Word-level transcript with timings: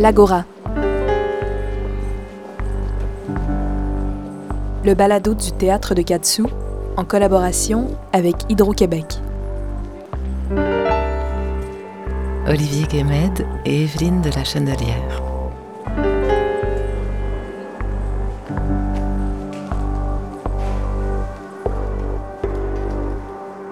L'Agora. 0.00 0.46
Le 4.82 4.94
balado 4.94 5.34
du 5.34 5.52
théâtre 5.52 5.94
de 5.94 6.00
Katsu 6.00 6.44
en 6.96 7.04
collaboration 7.04 7.88
avec 8.14 8.36
Hydro-Québec. 8.48 9.20
Olivier 12.48 12.86
Guémed 12.86 13.46
et 13.66 13.82
Evelyne 13.82 14.22
de 14.22 14.30
la 14.30 14.42
Chandelière. 14.42 15.22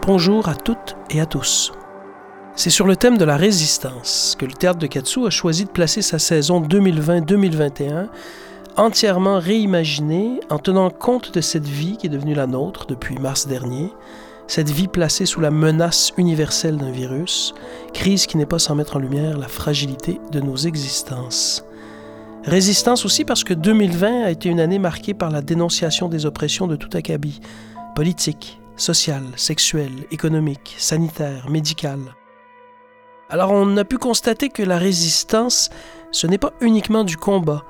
Bonjour 0.06 0.46
à 0.50 0.54
toutes 0.54 0.95
et 1.08 1.22
à 1.22 1.26
tous. 1.26 1.72
C'est 2.58 2.71
sur 2.71 2.89
le 2.89 2.96
thème 2.96 3.18
de 3.18 3.25
la 3.25 3.36
résistance 3.36 4.35
que 4.36 4.44
le 4.44 4.50
théâtre 4.50 4.80
de 4.80 4.89
Katsu 4.89 5.25
a 5.25 5.30
choisi 5.30 5.64
de 5.64 5.71
placer 5.71 6.03
sa 6.03 6.18
saison 6.18 6.61
2020-2021 6.61 8.08
entièrement 8.76 9.39
réimaginée 9.39 10.40
en 10.50 10.58
tenant 10.58 10.90
compte 10.90 11.32
de 11.32 11.40
cette 11.40 11.68
vie 11.68 11.96
qui 11.96 12.08
est 12.08 12.11
devenue 12.11 12.34
la 12.34 12.48
nôtre 12.48 12.86
depuis 12.86 13.17
mars 13.21 13.46
dernier, 13.46 13.93
cette 14.48 14.71
vie 14.71 14.89
placée 14.89 15.25
sous 15.25 15.40
la 15.40 15.53
menace 15.53 16.11
universelle 16.17 16.79
d'un 16.79 16.90
virus, 16.90 17.54
crise 17.94 18.26
qui 18.26 18.36
n'est 18.36 18.44
pas 18.44 18.59
sans 18.59 18.75
mettre 18.75 18.96
en 18.96 18.98
lumière 18.98 19.39
la 19.39 19.46
fragilité 19.46 20.20
de 20.32 20.40
nos 20.40 20.56
existences. 20.56 21.64
Résistance 22.43 23.04
aussi 23.04 23.25
parce 23.25 23.45
que 23.45 23.54
2020 23.54 24.25
a 24.25 24.31
été 24.32 24.48
une 24.48 24.59
année 24.59 24.81
marquée 24.81 25.14
par 25.14 25.31
la 25.31 25.43
dénonciation 25.43 26.09
des 26.09 26.26
oppressions 26.26 26.67
de 26.67 26.75
tout 26.75 26.90
acabit, 26.96 27.40
politique, 27.95 28.61
sociale, 28.75 29.26
sexuelle, 29.36 30.06
économique, 30.11 30.75
sanitaire, 30.76 31.48
médicale. 31.48 32.00
Alors 33.31 33.53
on 33.53 33.77
a 33.77 33.84
pu 33.84 33.98
constater 33.98 34.48
que 34.48 34.62
la 34.62 34.79
résistance, 34.79 35.69
ce 36.12 36.27
n'est 36.27 36.39
pas 36.39 36.55
uniquement 36.62 37.05
du 37.05 37.19
combat, 37.19 37.62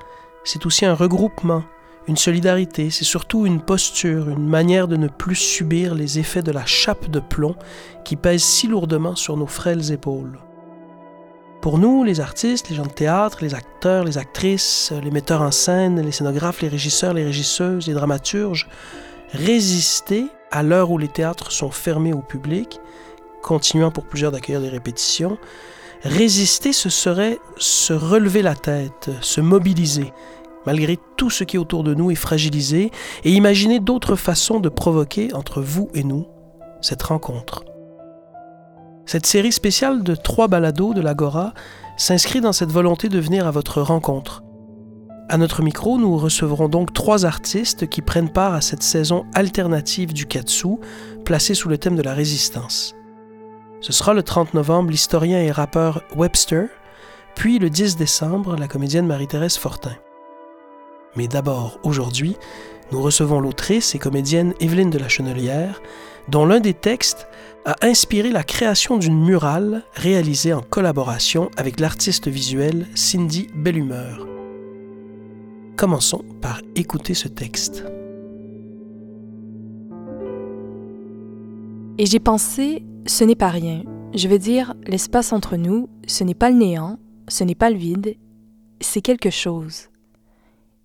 c'est 0.45 0.67
aussi 0.67 0.87
un 0.87 0.95
regroupement, 0.95 1.65
une 2.07 2.17
solidarité, 2.17 2.91
c'est 2.91 3.05
surtout 3.05 3.45
une 3.45 3.61
posture, 3.61 4.29
une 4.29 4.47
manière 4.47 4.87
de 4.87 4.95
ne 4.95 5.09
plus 5.09 5.35
subir 5.35 5.97
les 5.97 6.21
effets 6.21 6.43
de 6.43 6.53
la 6.53 6.65
chape 6.65 7.11
de 7.11 7.19
plomb 7.19 7.57
qui 8.05 8.15
pèse 8.15 8.45
si 8.45 8.69
lourdement 8.69 9.17
sur 9.17 9.37
nos 9.37 9.49
frêles 9.49 9.91
épaules. 9.91 10.39
Pour 11.61 11.79
nous, 11.79 12.05
les 12.05 12.21
artistes, 12.21 12.71
les 12.71 12.77
gens 12.77 12.87
de 12.87 12.93
théâtre, 12.93 13.39
les 13.41 13.57
acteurs, 13.57 14.05
les 14.05 14.17
actrices, 14.17 14.93
les 15.03 15.11
metteurs 15.11 15.43
en 15.43 15.51
scène, 15.51 16.01
les 16.01 16.13
scénographes, 16.13 16.63
les 16.63 16.69
régisseurs, 16.69 17.15
les 17.15 17.25
régisseuses, 17.25 17.89
les 17.89 17.95
dramaturges, 17.95 18.69
résister 19.33 20.29
à 20.53 20.63
l'heure 20.63 20.93
où 20.93 20.99
les 20.99 21.09
théâtres 21.09 21.51
sont 21.51 21.73
fermés 21.73 22.13
au 22.13 22.23
public, 22.23 22.81
continuant 23.43 23.91
pour 23.91 24.05
plusieurs 24.05 24.33
d'accueillir 24.33 24.61
des 24.61 24.69
répétitions, 24.69 25.39
résister, 26.03 26.73
ce 26.73 26.89
serait 26.89 27.39
se 27.57 27.93
relever 27.93 28.43
la 28.43 28.55
tête, 28.55 29.11
se 29.21 29.41
mobiliser, 29.41 30.13
malgré 30.67 30.99
tout 31.17 31.31
ce 31.31 31.45
qui 31.45 31.57
est 31.57 31.61
autour 31.61 31.85
de 31.85 31.95
nous 31.95 32.11
est 32.11 32.17
fragilisé, 32.17 32.91
et 33.25 33.33
imaginer 33.33 33.81
d'autres 33.81 34.17
façons 34.17 34.61
de 34.61 34.69
provoquer 34.69 35.33
entre 35.35 35.61
vous 35.61 35.89
et 35.95 36.05
nous 36.05 36.27
cette 36.81 37.03
rencontre. 37.03 37.65
Cette 39.07 39.27
série 39.27 39.53
spéciale 39.53 40.03
de 40.03 40.15
trois 40.15 40.49
balados 40.49 40.95
de 40.95 41.01
l'Agora 41.01 41.55
s'inscrit 41.97 42.41
dans 42.41 42.53
cette 42.53 42.71
volonté 42.71 43.09
de 43.09 43.19
venir 43.19 43.47
à 43.47 43.51
votre 43.51 43.81
rencontre, 43.81 44.43
à 45.31 45.37
notre 45.37 45.63
micro, 45.63 45.99
nous 45.99 46.17
recevrons 46.17 46.71
donc 46.71 46.95
trois 46.95 47.27
artistes 47.27 47.87
qui 47.87 48.01
prennent 48.01 48.33
part 48.33 48.55
à 48.55 48.63
cette 48.63 48.83
saison 48.83 49.27
alternative 49.35 50.15
du 50.15 50.25
Katsu, 50.25 50.77
placée 51.27 51.53
sous 51.53 51.69
le 51.69 51.77
thème 51.77 51.97
de 51.97 52.03
la 52.03 52.15
résistance. 52.15 52.95
Ce 53.81 53.93
sera 53.93 54.13
le 54.13 54.23
30 54.23 54.55
novembre 54.55 54.91
l'historien 54.91 55.41
et 55.41 55.53
rappeur 55.53 56.03
Webster, 56.17 56.67
puis 57.35 57.59
le 57.59 57.71
10 57.71 57.97
décembre 57.97 58.57
la 58.57 58.67
comédienne 58.67 59.07
Marie-Thérèse 59.07 59.57
Fortin. 59.57 59.95
Mais 61.17 61.29
d'abord, 61.29 61.79
aujourd'hui, 61.85 62.37
nous 62.91 63.01
recevons 63.01 63.41
l'autrice 63.41 63.95
et 63.95 63.99
comédienne 63.99 64.55
Evelyne 64.61 64.91
de 64.91 64.99
la 64.99 65.09
Chenelière, 65.09 65.81
dont 66.29 66.45
l'un 66.45 66.61
des 66.61 66.75
textes 66.75 67.29
a 67.65 67.77
inspiré 67.83 68.31
la 68.31 68.45
création 68.45 68.97
d'une 68.97 69.25
murale 69.25 69.83
réalisée 69.95 70.53
en 70.53 70.63
collaboration 70.63 71.51
avec 71.57 71.81
l'artiste 71.81 72.29
visuel 72.29 72.87
Cindy 72.95 73.49
Bellumeur. 73.55 74.27
Commençons 75.77 76.25
par 76.41 76.61
écouter 76.75 77.15
ce 77.15 77.29
texte. 77.29 77.85
Et 82.01 82.07
j'ai 82.07 82.21
pensé, 82.21 82.85
ce 83.07 83.25
n'est 83.25 83.35
pas 83.35 83.49
rien. 83.49 83.83
Je 84.15 84.29
veux 84.29 84.39
dire, 84.39 84.75
l'espace 84.87 85.33
entre 85.33 85.57
nous, 85.57 85.89
ce 86.07 86.23
n'est 86.23 86.35
pas 86.35 86.49
le 86.49 86.57
néant, 86.57 86.97
ce 87.27 87.43
n'est 87.43 87.57
pas 87.57 87.71
le 87.71 87.77
vide, 87.77 88.17
c'est 88.81 89.01
quelque 89.01 89.31
chose. 89.31 89.89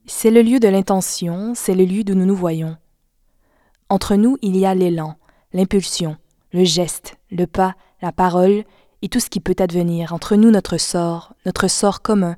C'est 0.08 0.32
le 0.32 0.42
lieu 0.42 0.60
de 0.60 0.68
l'intention, 0.68 1.54
c'est 1.56 1.76
le 1.76 1.86
lieu 1.86 2.04
d'où 2.04 2.16
nous 2.16 2.26
nous 2.26 2.36
voyons. 2.36 2.78
Entre 3.90 4.16
nous, 4.16 4.40
il 4.42 4.58
y 4.58 4.66
a 4.66 4.74
l'élan, 4.74 5.16
l'impulsion, 5.54 6.18
le 6.52 6.64
geste, 6.64 7.16
le 7.30 7.46
pas, 7.46 7.76
la 8.02 8.12
parole 8.12 8.64
et 9.04 9.08
tout 9.08 9.20
ce 9.20 9.30
qui 9.30 9.40
peut 9.40 9.56
advenir. 9.60 10.14
Entre 10.14 10.36
nous, 10.36 10.50
notre 10.50 10.78
sort, 10.78 11.36
notre 11.46 11.68
sort 11.68 12.02
commun, 12.02 12.38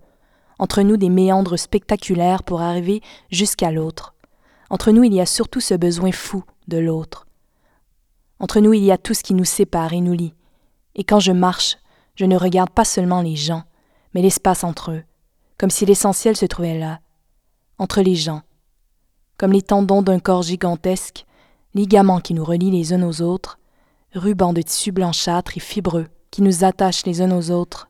entre 0.60 0.82
nous 0.82 0.98
des 0.98 1.10
méandres 1.10 1.58
spectaculaires 1.58 2.44
pour 2.44 2.62
arriver 2.62 3.02
jusqu'à 3.32 3.72
l'autre. 3.72 4.16
Entre 4.70 4.92
nous, 4.92 5.06
il 5.06 5.14
y 5.14 5.22
a 5.22 5.26
surtout 5.26 5.62
ce 5.62 5.76
besoin 5.76 6.12
fou 6.12 6.44
de 6.68 6.78
l'autre. 6.78 7.25
Entre 8.40 8.60
nous, 8.60 8.74
il 8.74 8.84
y 8.84 8.92
a 8.92 8.98
tout 8.98 9.14
ce 9.14 9.24
qui 9.24 9.34
nous 9.34 9.46
sépare 9.46 9.94
et 9.94 10.02
nous 10.02 10.14
lie. 10.14 10.34
Et 10.96 11.04
quand 11.04 11.20
je 11.20 11.32
marche, 11.32 11.78
je 12.16 12.26
ne 12.26 12.38
regarde 12.38 12.70
pas 12.70 12.86
seulement 12.86 13.22
les 13.22 13.36
gens, 13.36 13.64
mais 14.14 14.22
l'espace 14.22 14.64
entre 14.64 14.92
eux, 14.92 15.04
comme 15.58 15.70
si 15.70 15.86
l'essentiel 15.86 16.36
se 16.36 16.46
trouvait 16.46 16.78
là, 16.78 17.00
entre 17.78 18.02
les 18.02 18.16
gens. 18.16 18.42
Comme 19.38 19.52
les 19.52 19.62
tendons 19.62 20.02
d'un 20.02 20.20
corps 20.20 20.44
gigantesque, 20.44 21.26
ligaments 21.74 22.22
qui 22.22 22.34
nous 22.34 22.46
relient 22.46 22.72
les 22.72 22.94
uns 22.94 23.04
aux 23.04 23.22
autres, 23.22 23.60
rubans 24.14 24.54
de 24.54 24.62
tissu 24.62 24.92
blanchâtre 24.92 25.58
et 25.58 25.62
fibreux 25.62 26.08
qui 26.32 26.42
nous 26.42 26.64
attachent 26.64 27.06
les 27.06 27.22
uns 27.22 27.32
aux 27.32 27.52
autres. 27.52 27.90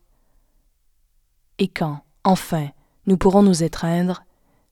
Et 1.60 1.68
quand, 1.68 2.00
Enfin, 2.28 2.70
nous 3.06 3.18
pourrons 3.18 3.44
nous 3.44 3.62
étreindre, 3.62 4.24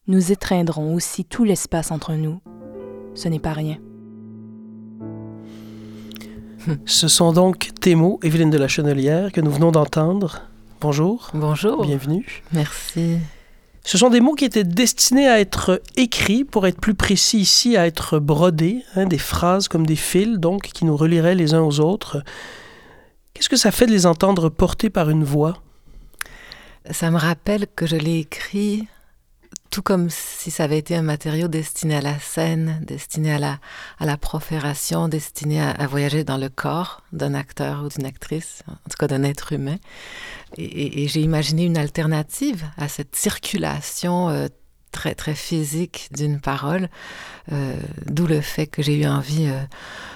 nous 0.08 0.32
étreindrons 0.32 0.96
aussi 0.96 1.24
tout 1.24 1.44
l'espace 1.44 1.92
entre 1.92 2.14
nous. 2.14 2.42
Ce 3.14 3.28
n'est 3.28 3.40
pas 3.40 3.54
rien. 3.54 3.78
Ce 6.86 7.08
sont 7.08 7.34
donc 7.34 7.72
tes 7.82 7.96
mots, 7.96 8.20
Evelyne 8.24 8.50
de 8.50 8.58
la 8.58 8.68
Chenelière, 8.68 9.32
que 9.32 9.42
nous 9.42 9.52
venons 9.52 9.72
d'entendre. 9.72 10.42
Bonjour. 10.82 11.30
Bonjour. 11.34 11.86
Bienvenue. 11.86 12.44
Merci. 12.52 13.18
Ce 13.86 13.98
sont 13.98 14.10
des 14.10 14.22
mots 14.22 14.34
qui 14.34 14.46
étaient 14.46 14.64
destinés 14.64 15.28
à 15.28 15.40
être 15.40 15.82
écrits, 15.98 16.46
pour 16.46 16.66
être 16.68 16.80
plus 16.80 16.94
précis 16.94 17.40
ici, 17.40 17.76
à 17.76 17.86
être 17.86 18.20
brodés, 18.20 18.84
hein, 18.96 19.06
des 19.06 19.18
phrases 19.18 19.68
comme 19.68 19.86
des 19.86 19.98
fils, 19.98 20.40
donc, 20.40 20.64
qui 20.74 20.86
nous 20.86 20.96
relieraient 20.96 21.36
les 21.36 21.54
uns 21.54 21.62
aux 21.62 21.80
autres. 21.80 22.24
Qu'est-ce 23.34 23.50
que 23.50 23.58
ça 23.58 23.72
fait 23.72 23.86
de 23.86 23.92
les 23.92 24.06
entendre 24.06 24.50
portés 24.50 24.90
par 24.90 25.10
une 25.10 25.24
voix? 25.24 25.58
Ça 26.92 27.12
me 27.12 27.18
rappelle 27.18 27.68
que 27.76 27.86
je 27.86 27.96
l'ai 27.96 28.20
écrit 28.20 28.88
tout 29.70 29.82
comme 29.82 30.10
si 30.10 30.52
ça 30.52 30.66
avait 30.66 30.78
été 30.78 30.96
un 30.96 31.02
matériau 31.02 31.48
destiné 31.48 31.96
à 31.96 32.02
la 32.02 32.20
scène, 32.20 32.80
destiné 32.86 33.34
à 33.34 33.40
la, 33.40 33.60
à 34.00 34.06
la 34.06 34.18
profération, 34.18 35.08
destiné 35.08 35.62
à, 35.62 35.88
voyager 35.88 36.24
dans 36.24 36.38
le 36.38 36.50
corps 36.50 37.02
d'un 37.12 37.34
acteur 37.34 37.84
ou 37.84 37.90
d'une 37.90 38.06
actrice, 38.06 38.64
en 38.68 38.90
tout 38.90 38.98
cas 39.00 39.08
d'un 39.08 39.24
être 39.24 39.54
humain. 39.54 39.78
Et, 40.58 41.08
j'ai 41.08 41.22
imaginé 41.22 41.66
une 41.66 41.78
alternative 41.78 42.64
à 42.78 42.88
cette 42.88 43.16
circulation 43.16 44.30
euh, 44.30 44.48
très, 44.92 45.16
très 45.16 45.34
physique 45.34 46.08
d'une 46.12 46.40
parole, 46.40 46.90
euh, 47.52 47.76
d'où 48.06 48.28
le 48.28 48.42
fait 48.42 48.68
que 48.68 48.84
j'ai 48.84 49.02
eu 49.02 49.08
envie, 49.08 49.48
euh, 49.48 49.60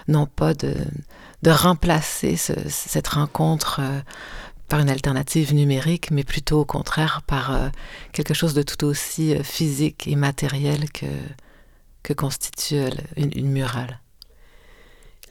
non 0.08 0.28
pas 0.28 0.54
de, 0.54 0.76
de 1.42 1.50
remplacer 1.50 2.38
cette 2.38 3.08
rencontre 3.08 3.82
par 4.68 4.80
une 4.80 4.90
alternative 4.90 5.54
numérique, 5.54 6.12
mais 6.12 6.24
plutôt 6.24 6.62
au 6.62 6.66
contraire 6.66 7.22
par 7.26 7.56
euh, 7.56 7.70
quelque 8.12 8.34
chose 8.34 8.54
de 8.54 8.62
tout 8.62 8.86
aussi 8.86 9.34
euh, 9.34 9.44
physique 9.44 10.08
et 10.08 10.16
matériel 10.16 10.92
que, 10.92 11.06
que 12.04 12.14
constitue 12.14 12.76
euh, 12.76 12.90
une, 13.16 13.50
murale. 13.50 14.02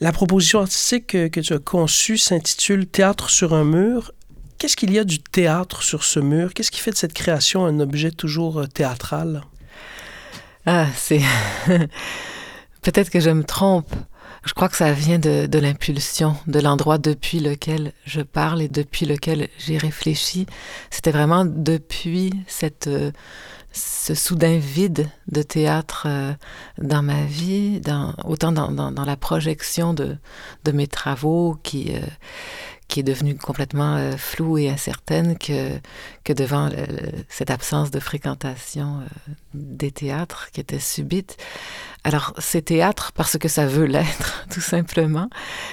La 0.01 0.13
proposition 0.13 0.61
artistique 0.61 1.09
que, 1.09 1.29
que 1.29 1.41
tu 1.41 1.53
as 1.53 1.59
conçue 1.59 2.19
s'intitule 2.19 2.87
Théâtre 2.87 3.31
sur 3.31 3.55
un 3.55 3.65
mur. 3.65 4.13
Qu'est-ce 4.59 4.77
qu'il 4.77 4.93
y 4.93 4.99
a 4.99 5.05
du 5.05 5.19
théâtre 5.19 5.83
sur 5.83 6.03
ce 6.03 6.19
mur? 6.19 6.55
Qu'est-ce 6.55 6.71
qui 6.71 6.81
fait 6.81 6.91
de 6.91 6.97
cette 6.97 7.13
création 7.13 7.67
un 7.67 7.79
objet 7.81 8.11
toujours 8.11 8.67
théâtral? 8.69 9.43
Ah, 10.65 10.87
c'est... 10.97 11.21
Peut-être 12.83 13.11
que 13.11 13.21
je 13.21 13.31
me 13.31 13.45
trompe. 13.45 13.93
Je 14.47 14.55
crois 14.55 14.69
que 14.69 14.77
ça 14.77 14.93
vient 14.93 15.19
de, 15.19 15.47
de 15.47 15.59
l'impulsion, 15.59 16.37
de 16.47 16.61
l'endroit 16.61 16.99
depuis 16.99 17.41
lequel 17.41 17.93
je 18.05 18.21
parle 18.21 18.63
et 18.63 18.69
depuis 18.69 19.05
lequel 19.05 19.49
j'ai 19.59 19.77
réfléchi. 19.77 20.47
C'était 20.89 21.11
vraiment 21.11 21.45
depuis 21.45 22.33
cette, 22.47 22.87
euh, 22.87 23.11
ce 23.73 24.15
soudain 24.15 24.59
vide 24.59 25.11
de 25.27 25.43
théâtre 25.43 26.05
euh, 26.07 26.33
dans 26.79 27.03
ma 27.03 27.25
vie, 27.25 27.81
dans, 27.81 28.15
autant 28.25 28.53
dans, 28.53 28.71
dans, 28.71 28.93
dans, 28.93 29.05
la 29.05 29.17
projection 29.17 29.95
de, 29.95 30.17
de 30.65 30.73
mes 30.73 30.87
travaux 30.87 31.59
qui, 31.65 31.93
euh, 31.97 32.01
qui 32.89 33.01
est 33.01 33.03
devenue 33.03 33.37
complètement 33.37 33.97
euh, 33.97 34.17
floue 34.17 34.59
et 34.59 34.71
incertaine 34.71 35.37
que, 35.37 35.79
que 36.25 36.33
devant 36.33 36.71
cette 37.29 37.51
absence 37.51 37.91
de 37.91 38.01
fréquentation 38.01 39.01
euh, 39.01 39.33
des 39.55 39.91
théâtres 39.91 40.51
qui 40.53 40.61
était 40.61 40.79
subite. 40.79 41.37
Alors, 42.05 42.33
c'est 42.39 42.67
théâtre 42.67 43.13
parce 43.13 43.37
que 43.39 43.49
ça 43.49 43.67
veut 43.67 43.87
l'être, 43.87 44.47
tout 44.51 44.61
simplement, 44.61 45.29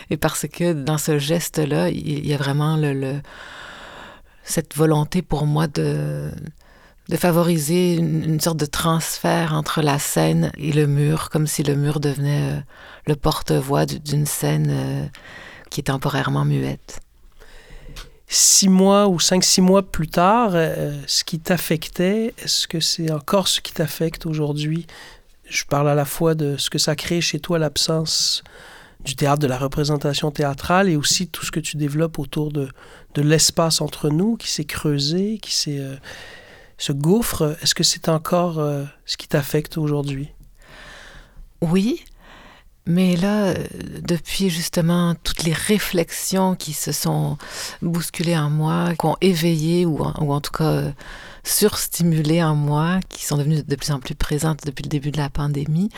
et 0.10 0.18
parce 0.18 0.48
que 0.48 0.74
dans 0.74 0.98
ce 0.98 1.20
geste-là, 1.20 1.90
il 1.90 2.26
y 2.26 2.34
a 2.34 2.38
vraiment 2.38 2.80
cette 4.44 4.76
volonté 4.76 5.22
pour 5.22 5.46
moi 5.46 5.68
de, 5.68 6.32
de 7.10 7.18
favoriser 7.18 7.96
une, 7.96 8.40
sorte 8.40 8.58
de 8.58 8.66
transfert 8.66 9.54
entre 9.54 9.82
la 9.82 10.00
scène 10.00 10.52
et 10.58 10.72
le 10.72 10.88
mur, 10.88 11.30
comme 11.30 11.48
si 11.48 11.64
le 11.64 11.76
mur 11.76 12.00
devenait 12.00 12.54
euh, 12.54 12.60
le 13.08 13.16
porte-voix 13.16 13.86
d'une 13.86 14.26
scène 14.26 14.70
euh, 14.72 15.06
qui 15.74 15.82
est 15.82 15.86
temporairement 15.86 16.46
muette. 16.46 17.02
Six 18.28 18.70
mois 18.70 19.08
ou 19.08 19.20
cinq, 19.20 19.44
six 19.44 19.62
mois 19.62 19.82
plus 19.84 20.08
tard, 20.08 20.52
euh, 20.54 20.96
ce 21.08 21.24
qui 21.24 21.40
t'affectait, 21.40 22.34
est-ce 22.38 22.68
que 22.68 22.80
c'est 22.80 23.12
encore 23.12 23.48
ce 23.48 23.60
qui 23.60 23.74
t'affecte 23.74 24.26
aujourd'hui? 24.26 24.86
Je 25.50 25.64
parle 25.66 25.90
à 25.90 25.96
la 25.96 26.06
fois 26.06 26.36
de 26.36 26.58
ce 26.58 26.70
que 26.70 26.78
ça 26.78 26.96
crée 26.96 27.22
chez 27.22 27.40
toi, 27.40 27.58
l'absence 27.60 28.44
du 29.04 29.16
théâtre, 29.16 29.40
de 29.40 29.48
la 29.48 29.58
représentation 29.58 30.32
théâtrale, 30.32 30.90
et 30.90 30.96
aussi 30.96 31.28
tout 31.28 31.46
ce 31.46 31.52
que 31.52 31.60
tu 31.60 31.76
développes 31.76 32.20
autour 32.20 32.52
de, 32.52 32.70
de 33.16 33.22
l'espace 33.22 33.82
entre 33.82 34.10
nous 34.10 34.38
qui 34.38 34.50
s'est 34.50 34.66
creusé, 34.66 35.40
qui 35.40 35.54
s'est 35.54 35.82
ce 36.78 36.92
gouffre, 36.92 37.58
est-ce 37.62 37.76
que 37.76 37.84
c'est 37.84 38.10
encore 38.10 38.60
euh, 38.60 38.84
ce 39.06 39.18
qui 39.18 39.28
t'affecte 39.28 39.78
aujourd'hui? 39.78 40.30
Oui, 41.62 42.04
mais 42.86 43.16
là, 43.16 43.54
depuis 44.02 44.50
justement 44.50 45.16
toutes 45.24 45.44
les 45.44 45.54
réflexions 45.54 46.56
qui 46.56 46.74
se 46.74 46.92
sont 46.92 47.38
bousculées 47.82 48.38
en 48.38 48.50
moi, 48.50 48.94
qui 49.00 49.06
ont 49.06 49.16
éveillé 49.22 49.86
ou 49.86 50.04
en, 50.04 50.42
tout 50.42 50.52
cas 50.52 50.72
euh, 50.72 50.92
surstimulé 51.44 52.44
en 52.44 52.56
moi, 52.56 53.00
qui 53.08 53.24
sont 53.26 53.38
devenues 53.38 53.64
de 53.64 53.76
plus 53.76 53.92
en 53.92 54.00
plus 54.00 54.16
présentes 54.16 54.66
depuis 54.66 54.84
le 54.84 54.90
début 54.90 55.12
de 55.12 55.18
la 55.18 55.30
pandémie, 55.30 55.90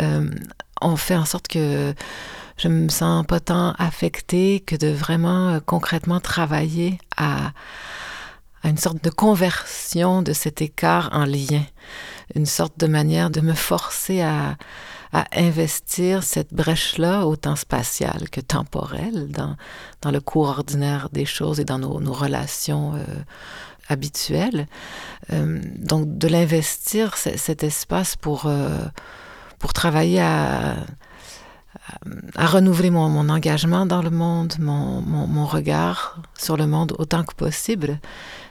euh, 0.00 0.28
ont 0.82 0.96
fait 0.96 1.16
en 1.16 1.24
sorte 1.24 1.48
que 1.48 1.94
je 2.58 2.68
me 2.68 2.90
sens 2.90 3.24
pas 3.26 3.40
tant 3.40 3.72
affectée 3.78 4.60
que 4.60 4.76
de 4.76 4.88
vraiment 4.88 5.58
concrètement 5.64 6.20
travailler 6.20 6.98
à 7.16 7.52
une 8.64 8.76
sorte 8.76 9.02
de 9.02 9.10
conversion 9.10 10.20
de 10.22 10.32
cet 10.32 10.60
écart 10.60 11.08
en 11.12 11.24
lien, 11.24 11.62
une 12.34 12.46
sorte 12.46 12.78
de 12.78 12.86
manière 12.86 13.30
de 13.30 13.40
me 13.40 13.54
forcer 13.54 14.20
à, 14.20 14.56
investir 15.34 16.22
cette 16.22 16.52
brèche-là, 16.52 17.26
autant 17.26 17.56
spatiale 17.56 18.28
que 18.30 18.40
temporelle, 18.40 19.28
dans, 19.30 19.56
dans 20.02 20.10
le 20.10 20.20
cours 20.20 20.48
ordinaire 20.48 21.08
des 21.12 21.24
choses 21.24 21.60
et 21.60 21.64
dans 21.64 21.78
nos, 21.78 22.12
relations 22.12 22.94
euh, 22.94 23.04
habituelles. 23.88 24.66
Euh, 25.32 25.60
donc, 25.78 26.18
de 26.18 26.28
l'investir, 26.28 27.16
cet 27.16 27.62
espace 27.62 28.16
pour, 28.16 28.46
euh, 28.46 28.84
pour 29.58 29.72
travailler 29.72 30.20
à, 30.20 30.76
à 32.34 32.46
renouveler 32.46 32.90
mon, 32.90 33.28
engagement 33.28 33.86
dans 33.86 34.02
le 34.02 34.10
monde, 34.10 34.54
mon, 34.58 35.00
mon, 35.00 35.26
mon, 35.26 35.46
regard 35.46 36.20
sur 36.38 36.56
le 36.56 36.66
monde 36.66 36.94
autant 36.98 37.24
que 37.24 37.34
possible. 37.34 37.98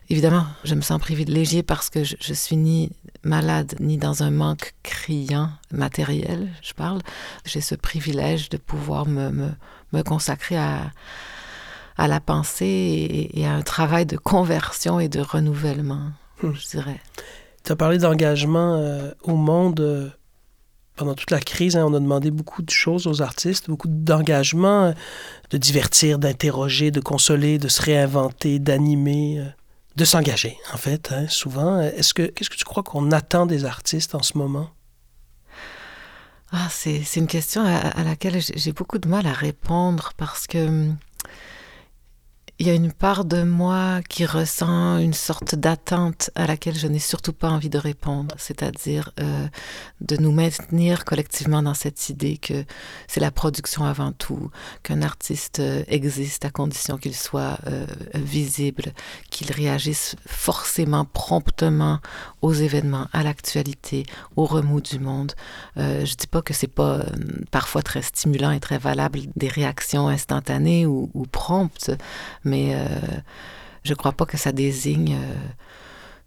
Évidemment, 0.09 0.45
je 0.63 0.75
me 0.75 0.81
sens 0.81 0.99
privilégiée 0.99 1.63
parce 1.63 1.89
que 1.89 2.03
je, 2.03 2.15
je, 2.19 2.33
suis 2.33 2.57
ni 2.57 2.91
malade 3.23 3.75
ni 3.79 3.97
dans 3.97 4.21
un 4.21 4.29
manque 4.29 4.75
criant 4.83 5.49
matériel, 5.71 6.49
je 6.61 6.73
parle. 6.73 7.01
J'ai 7.43 7.61
ce 7.61 7.73
privilège 7.73 8.49
de 8.49 8.57
pouvoir 8.57 9.07
me, 9.07 9.31
me, 9.31 9.49
me 9.93 10.03
consacrer 10.03 10.57
à, 10.57 10.91
à 11.97 12.07
la 12.07 12.19
pensée 12.19 12.65
et, 12.65 13.39
et, 13.39 13.47
à 13.47 13.53
un 13.53 13.63
travail 13.63 14.05
de 14.05 14.17
conversion 14.17 14.99
et 14.99 15.09
de 15.09 15.21
renouvellement, 15.21 16.11
hmm. 16.43 16.51
je 16.53 16.67
dirais. 16.67 17.01
Tu 17.63 17.71
as 17.71 17.75
parlé 17.75 17.97
d'engagement 17.97 18.75
euh, 18.75 19.11
au 19.23 19.35
monde. 19.35 19.79
Euh, 19.79 20.09
pendant 20.95 21.13
toute 21.13 21.31
la 21.31 21.41
crise, 21.41 21.75
hein, 21.75 21.83
on 21.85 21.93
a 21.93 21.99
demandé 21.99 22.31
beaucoup 22.31 22.61
de 22.61 22.69
choses 22.69 23.05
aux 23.05 23.21
artistes, 23.21 23.69
beaucoup 23.69 23.89
d'engagement, 23.89 24.85
euh, 24.85 24.93
de 25.49 25.57
divertir, 25.57 26.19
d'interroger, 26.19 26.89
de 26.89 27.01
consoler, 27.01 27.57
de 27.57 27.67
se 27.67 27.81
réinventer, 27.81 28.59
d'animer, 28.59 29.43
de 29.95 30.05
s'engager, 30.05 30.57
en 30.73 30.77
fait, 30.77 31.11
hein, 31.11 31.27
souvent. 31.27 31.79
Est-ce 31.79 32.13
que, 32.13 32.23
qu'est-ce 32.23 32.49
que 32.49 32.57
tu 32.57 32.65
crois 32.65 32.83
qu'on 32.83 33.11
attend 33.11 33.45
des 33.45 33.65
artistes 33.65 34.15
en 34.15 34.21
ce 34.21 34.37
moment? 34.37 34.69
Ah, 36.51 36.67
c'est, 36.69 37.03
une 37.15 37.27
question 37.27 37.65
à, 37.65 38.03
laquelle 38.03 38.39
j'ai 38.39 38.71
beaucoup 38.71 38.97
de 38.97 39.07
mal 39.07 39.25
à 39.25 39.33
répondre 39.33 40.11
parce 40.15 40.47
que 40.47 40.67
hum, 40.67 40.97
il 42.57 42.67
y 42.67 42.69
a 42.69 42.73
une 42.73 42.93
part 42.93 43.25
de 43.25 43.43
moi 43.43 43.99
qui 44.07 44.25
ressent 44.25 44.97
une 44.97 45.13
sorte 45.13 45.55
d'attente 45.55 46.29
à 46.35 46.47
laquelle 46.47 46.77
je 46.77 46.87
n'ai 46.87 46.99
surtout 46.99 47.33
pas 47.33 47.49
envie 47.49 47.69
de 47.69 47.77
répondre, 47.77 48.33
c'est-à-dire 48.37 49.11
euh, 49.19 49.47
de 49.99 50.15
nous 50.15 50.31
maintenir 50.31 51.03
collectivement 51.03 51.61
dans 51.61 51.73
cette 51.73 52.07
idée 52.07 52.37
que 52.37 52.63
c'est 53.07 53.19
la 53.19 53.31
production 53.31 53.83
avant 53.83 54.13
tout, 54.13 54.51
qu'un 54.83 55.01
artiste 55.01 55.59
euh, 55.59 55.83
existe 55.87 56.45
à 56.45 56.49
condition 56.49 56.97
qu'il 56.97 57.15
soit 57.15 57.57
euh, 57.67 57.85
visible, 58.13 58.93
qu'il 59.29 59.51
réagisse 59.51 60.15
forcément, 60.25 61.03
promptement 61.03 61.99
aux 62.41 62.53
événements, 62.53 63.07
à 63.11 63.23
l'actualité, 63.23 64.05
au 64.37 64.45
remous 64.45 64.79
du 64.79 64.99
monde. 64.99 65.33
Euh, 65.77 66.05
je 66.05 66.15
dis 66.15 66.27
pas 66.27 66.41
que 66.41 66.53
c'est 66.53 66.67
pas 66.67 66.99
euh, 66.99 67.03
parfois 67.51 67.81
très 67.81 68.01
stimulant 68.01 68.51
et 68.51 68.61
très 68.61 68.77
valable 68.77 69.19
des 69.35 69.49
réactions 69.49 70.07
instantanées 70.07 70.85
ou, 70.85 71.09
ou 71.13 71.25
promptes, 71.25 71.91
mais 72.45 72.73
euh, 72.75 72.87
je 73.83 73.93
crois 73.93 74.13
pas 74.13 74.25
que 74.25 74.37
ça 74.37 74.51
désigne 74.51 75.15
euh, 75.15 75.33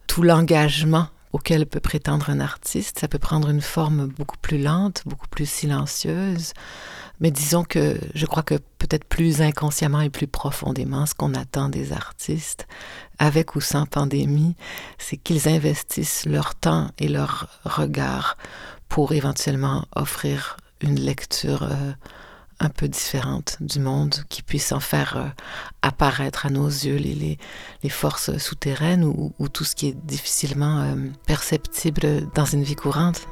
tout 0.07 0.23
l'engagement 0.23 1.09
auquel 1.33 1.67
peut 1.67 1.81
prétendre 1.81 2.31
un 2.31 2.41
artiste. 2.41 2.99
Ça 2.99 3.09
peut 3.09 3.19
prendre 3.19 3.51
une 3.51 3.61
forme 3.61 4.07
beaucoup 4.07 4.39
plus 4.39 4.59
lente, 4.59 5.03
beaucoup 5.07 5.29
plus 5.29 5.49
silencieuse. 5.49 6.53
Mais 7.21 7.31
disons 7.31 7.65
que 7.65 7.99
je 8.15 8.27
crois 8.27 8.43
que 8.43 8.55
peut-être 8.79 9.05
plus 9.05 9.43
inconsciemment 9.43 10.01
et 10.01 10.11
plus 10.11 10.29
profondément, 10.29 11.05
ce 11.05 11.15
qu'on 11.15 11.35
attend 11.35 11.69
des 11.69 11.93
artistes, 11.93 12.67
avec 13.19 13.57
ou 13.57 13.61
sans 13.61 13.87
pandémie, 13.87 14.55
c'est 14.99 15.17
qu'ils 15.17 15.49
investissent 15.49 16.27
leur 16.27 16.55
temps 16.55 16.91
et 16.99 17.09
leur 17.09 17.49
regard 17.65 18.37
pour 18.89 19.13
éventuellement 19.13 19.85
offrir 19.95 20.57
une 20.81 20.99
lecture 20.99 21.65
euh, 21.65 21.93
un 22.61 22.69
peu 22.71 22.89
différente 22.89 23.57
du 23.61 23.79
monde, 23.79 24.15
qui 24.29 24.43
puisse 24.43 24.73
en 24.73 24.81
faire 24.81 25.17
euh, 25.17 25.27
apparaître 25.83 26.47
à 26.47 26.51
nos 26.51 26.67
yeux 26.67 26.97
les, 26.97 27.39
forces 27.89 28.37
souterraines 28.39 29.05
ou, 29.05 29.33
ou, 29.39 29.49
tout 29.49 29.65
ce 29.65 29.75
qui 29.75 29.89
est 29.89 30.07
difficilement 30.07 30.81
euh, 30.81 30.95
perceptible 31.27 32.29
dans 32.35 32.45
une 32.45 32.63
vie 32.63 32.77
courante. 32.77 33.27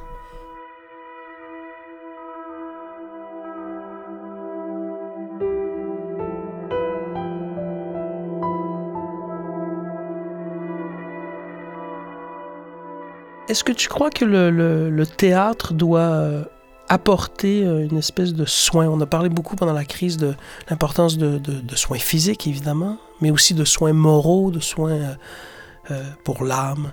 Est-ce 13.49 13.63
que 13.63 13.71
tu 13.71 13.87
crois 13.87 14.09
que 14.09 14.25
le, 14.25 14.51
le, 14.51 14.89
le 14.89 15.07
théâtre 15.07 15.73
doit 15.73 15.99
euh, 16.01 16.43
apporter 16.89 17.63
euh, 17.63 17.85
une 17.85 17.97
espèce 17.97 18.33
de 18.33 18.45
soin 18.45 18.87
On 18.87 18.99
a 19.01 19.05
parlé 19.05 19.29
beaucoup 19.29 19.55
pendant 19.55 19.73
la 19.73 19.85
crise 19.85 20.17
de 20.17 20.35
l'importance 20.69 21.17
de, 21.17 21.41
soins 21.75 21.99
physiques, 21.99 22.47
évidemment, 22.47 22.97
mais 23.21 23.31
aussi 23.31 23.53
de 23.53 23.65
soins 23.65 23.93
moraux, 23.93 24.51
de 24.51 24.59
soins 24.59 24.91
euh, 24.91 25.15
euh, 25.91 26.03
pour 26.23 26.43
l'âme. 26.43 26.91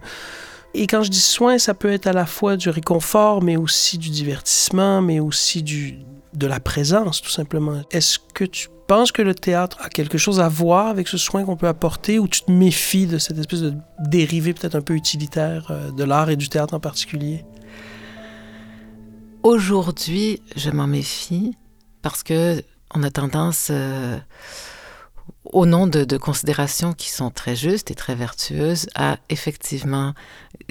Et 0.74 0.86
quand 0.86 1.02
je 1.02 1.10
dis 1.10 1.20
soins, 1.20 1.58
ça 1.58 1.74
peut 1.74 1.92
être 1.92 2.06
à 2.06 2.12
la 2.12 2.26
fois 2.26 2.56
du 2.56 2.68
réconfort, 2.68 3.42
mais 3.42 3.56
aussi 3.56 3.96
du 3.96 4.10
divertissement, 4.10 5.00
mais 5.00 5.20
aussi 5.20 5.62
du, 5.62 6.00
de 6.34 6.46
la 6.48 6.58
présence, 6.58 7.22
tout 7.22 7.30
simplement. 7.30 7.82
Est-ce 7.92 8.18
que 8.18 8.44
tu 8.44 8.68
penses 8.88 9.12
que 9.12 9.22
le 9.22 9.36
théâtre 9.36 9.78
a 9.80 9.88
quelque 9.88 10.18
chose 10.18 10.40
à 10.40 10.48
voir 10.48 10.88
avec 10.88 11.06
ce 11.06 11.16
soin 11.16 11.44
qu'on 11.44 11.56
peut 11.56 11.68
apporter 11.68 12.18
ou 12.18 12.26
tu 12.26 12.42
te 12.42 12.50
méfies 12.50 13.06
de 13.06 13.18
cette 13.18 13.38
espèce 13.38 13.60
de 13.60 13.72
dérivé 14.00 14.52
peut-être 14.52 14.74
un 14.74 14.82
peu 14.82 14.94
utilitaire 14.94 15.72
de 15.96 16.04
l'art 16.04 16.28
et 16.28 16.36
du 16.36 16.48
théâtre 16.48 16.74
en 16.74 16.80
particulier? 16.80 17.44
Aujourd'hui, 19.44 20.40
je 20.56 20.70
m'en 20.70 20.86
méfie 20.86 21.54
parce 22.00 22.22
que 22.22 22.64
on 22.94 23.02
a 23.02 23.10
tendance, 23.10 23.68
euh, 23.70 24.18
au 25.44 25.66
nom 25.66 25.86
de, 25.86 26.16
considérations 26.16 26.94
qui 26.94 27.10
sont 27.10 27.28
très 27.28 27.54
justes 27.54 27.90
et 27.90 27.94
très 27.94 28.14
vertueuses, 28.14 28.88
à 28.94 29.18
effectivement 29.28 30.14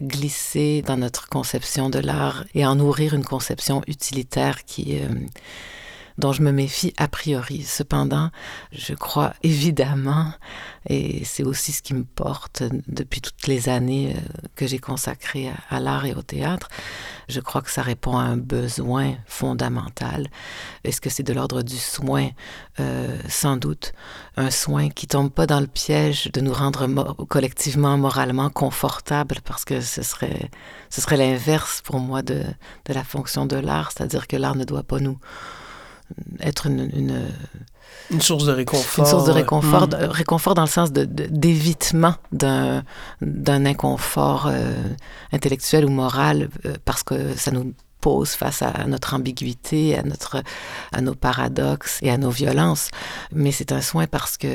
glisser 0.02 0.82
dans 0.88 0.98
notre 0.98 1.30
conception 1.30 1.92
de 1.92 2.00
l'art 2.00 2.46
et 2.56 2.66
en 2.66 2.74
nourrir 2.74 3.14
une 3.14 3.24
conception 3.24 3.84
utilitaire 3.86 4.66
qui, 4.66 4.98
euh, 4.98 5.08
dont 6.18 6.32
je 6.32 6.42
me 6.42 6.52
méfie 6.52 6.94
a 6.98 7.08
priori. 7.08 7.64
Cependant, 7.64 8.30
je 8.72 8.94
crois 8.94 9.34
évidemment, 9.44 10.32
et 10.88 11.24
c'est 11.26 11.44
aussi 11.44 11.72
ce 11.72 11.82
qui 11.82 11.94
me 11.94 12.04
porte 12.04 12.64
depuis 12.88 13.22
toutes 13.22 13.48
les 13.48 13.70
années 13.70 14.16
euh, 14.16 14.48
que 14.56 14.68
j'ai 14.68 14.80
consacrées 14.80 15.52
à, 15.70 15.80
l'art 15.80 16.06
et 16.06 16.14
au 16.14 16.22
théâtre, 16.22 16.70
je 17.30 17.40
crois 17.40 17.62
que 17.62 17.72
ça 17.72 17.82
répond 17.82 18.18
à 18.18 18.24
un 18.24 18.38
besoin 18.38 19.16
fondamental. 19.26 20.28
Est-ce 20.84 21.00
que 21.00 21.10
c'est 21.10 21.24
de 21.24 21.34
l'ordre 21.34 21.62
du 21.62 21.78
soin? 21.78 22.30
Euh, 22.80 23.18
Sans 23.30 23.58
doute. 23.58 23.94
Un 24.36 24.52
soin 24.52 24.90
qui 24.90 25.08
tombe 25.08 25.32
pas 25.32 25.48
dans 25.48 25.60
le 25.60 25.68
piège 25.68 26.32
de 26.32 26.42
nous 26.42 26.54
rendre 26.54 27.14
collectivement, 27.28 27.98
moralement 27.98 28.50
confortables, 28.50 29.38
parce 29.46 29.64
que 29.64 29.80
ce 29.82 30.02
serait, 30.04 30.50
l'inverse 31.12 31.82
pour 31.84 32.00
moi 32.00 32.22
de 32.24 32.44
la 32.88 33.04
fonction 33.04 33.46
de 33.46 33.56
l'art, 33.56 33.92
c'est-à-dire 33.92 34.28
que 34.28 34.36
l'art 34.36 34.56
ne 34.56 34.64
doit 34.64 34.84
pas 34.84 35.00
nous 35.00 35.18
être 36.40 36.68
une, 36.68 36.90
une, 38.12 38.22
source 38.22 38.46
de 38.46 38.52
réconfort. 38.52 39.06
Une 39.06 39.10
source 39.10 39.26
de 39.26 39.32
réconfort, 39.32 39.88
mm. 39.88 39.96
réconfort 40.10 40.54
dans 40.56 40.64
le 40.64 40.68
sens 40.68 40.92
d'évitement 40.92 42.16
d'un, 42.32 42.84
d'un 43.22 43.66
inconfort 43.66 44.48
euh, 44.48 44.74
intellectuel 45.32 45.86
ou 45.86 45.90
moral, 45.90 46.50
euh, 46.66 46.74
parce 46.86 47.04
que 47.04 47.36
ça 47.36 47.52
nous 47.52 47.74
pose 48.04 48.32
face 48.32 48.62
à 48.62 48.86
notre 48.86 49.14
ambiguïté, 49.14 49.98
à, 49.98 50.04
notre, 50.04 50.44
à 50.92 51.00
nos 51.00 51.16
paradoxes 51.16 52.00
et 52.02 52.12
à 52.12 52.18
nos 52.18 52.32
violences. 52.32 52.90
Mais 53.32 53.54
c'est 53.54 53.72
un 53.72 53.80
soin 53.80 54.08
parce 54.08 54.36
que 54.38 54.54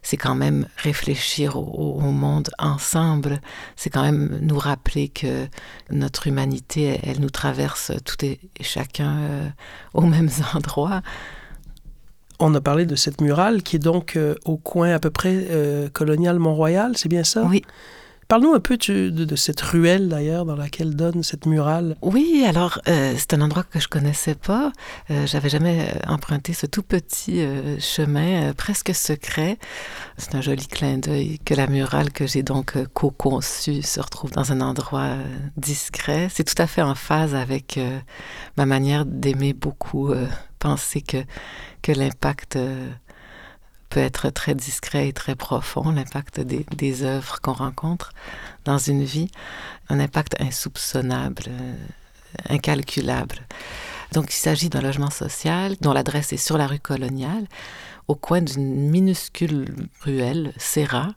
c'est 0.00 0.16
quand 0.16 0.34
même 0.34 0.66
réfléchir 0.78 1.56
au, 1.56 2.00
monde 2.00 2.48
ensemble. 2.58 3.42
C'est 3.76 3.90
quand 3.90 4.02
même 4.02 4.38
nous 4.40 4.58
rappeler 4.58 5.08
que 5.08 5.46
notre 5.90 6.26
humanité, 6.26 6.98
elle, 7.02 7.20
nous 7.20 7.28
traverse 7.28 7.92
tout 8.06 8.24
et 8.24 8.40
chacun 8.62 9.18
euh, 9.18 9.48
aux 9.92 10.06
mêmes 10.06 10.30
endroits. 10.54 11.02
On 12.38 12.54
a 12.54 12.62
parlé 12.62 12.86
de 12.86 12.96
cette 12.96 13.20
murale 13.20 13.62
qui 13.62 13.76
est 13.76 13.84
donc 13.92 14.16
euh, 14.16 14.36
au 14.46 14.56
coin 14.56 14.92
à 14.92 14.98
peu 14.98 15.10
près 15.10 15.46
euh, 15.50 15.90
colonial 15.90 16.38
Mont-Royal, 16.38 16.96
c'est 16.96 17.10
bien 17.10 17.24
ça? 17.24 17.44
Oui. 17.44 17.62
Parle-nous 18.28 18.54
un 18.54 18.60
peu 18.60 18.76
de, 18.76 19.36
cette 19.36 19.60
ruelle 19.60 20.08
d'ailleurs 20.08 20.44
dans 20.44 20.56
laquelle 20.56 20.96
donne 20.96 21.22
cette 21.22 21.46
murale. 21.46 21.96
Oui, 22.02 22.44
alors 22.44 22.80
euh, 22.88 23.14
c'est 23.16 23.34
un 23.34 23.40
endroit 23.40 23.62
que 23.62 23.78
je 23.78 23.86
connaissais 23.86 24.34
pas. 24.34 24.72
Euh, 25.10 25.26
J'avais 25.28 25.48
jamais 25.48 25.88
euh, 25.88 26.12
emprunté 26.12 26.52
ce 26.52 26.66
tout 26.66 26.82
petit 26.82 27.40
chemin 27.78 28.52
presque 28.54 28.92
secret. 28.94 29.58
C'est 30.18 30.34
un 30.34 30.40
joli 30.40 30.66
clin 30.66 30.98
d'œil 30.98 31.38
que 31.44 31.54
la 31.54 31.68
murale 31.68 32.10
que 32.10 32.26
j'ai 32.26 32.42
donc 32.42 32.76
co-conçue 32.94 33.82
se 33.82 34.00
retrouve 34.00 34.32
dans 34.32 34.50
un 34.50 34.60
endroit 34.60 35.14
discret. 35.56 36.28
C'est 36.32 36.44
tout 36.44 36.60
à 36.60 36.66
fait 36.66 36.82
en 36.82 36.96
phase 36.96 37.34
avec 37.34 37.78
ma 38.56 38.66
manière 38.66 39.06
d'aimer 39.06 39.52
beaucoup 39.52 40.12
penser 40.58 41.00
que 41.00 41.18
que 41.82 41.92
l'impact 41.92 42.58
être 44.00 44.30
très 44.30 44.54
discret 44.54 45.08
et 45.08 45.12
très 45.12 45.34
profond, 45.34 45.90
l'impact 45.90 46.40
des, 46.40 46.66
des 46.76 47.02
œuvres 47.02 47.40
qu'on 47.40 47.52
rencontre 47.52 48.12
dans 48.64 48.78
une 48.78 49.04
vie, 49.04 49.30
un 49.88 50.00
impact 50.00 50.40
insoupçonnable, 50.40 51.44
euh, 51.48 51.74
incalculable. 52.48 53.36
Donc 54.12 54.32
il 54.32 54.36
s'agit 54.36 54.68
d'un 54.68 54.80
logement 54.80 55.10
social 55.10 55.76
dont 55.80 55.92
l'adresse 55.92 56.32
est 56.32 56.36
sur 56.36 56.58
la 56.58 56.66
rue 56.66 56.78
coloniale, 56.78 57.46
au 58.08 58.14
coin 58.14 58.40
d'une 58.40 58.90
minuscule 58.90 59.88
ruelle, 60.02 60.52
Serra, 60.56 61.08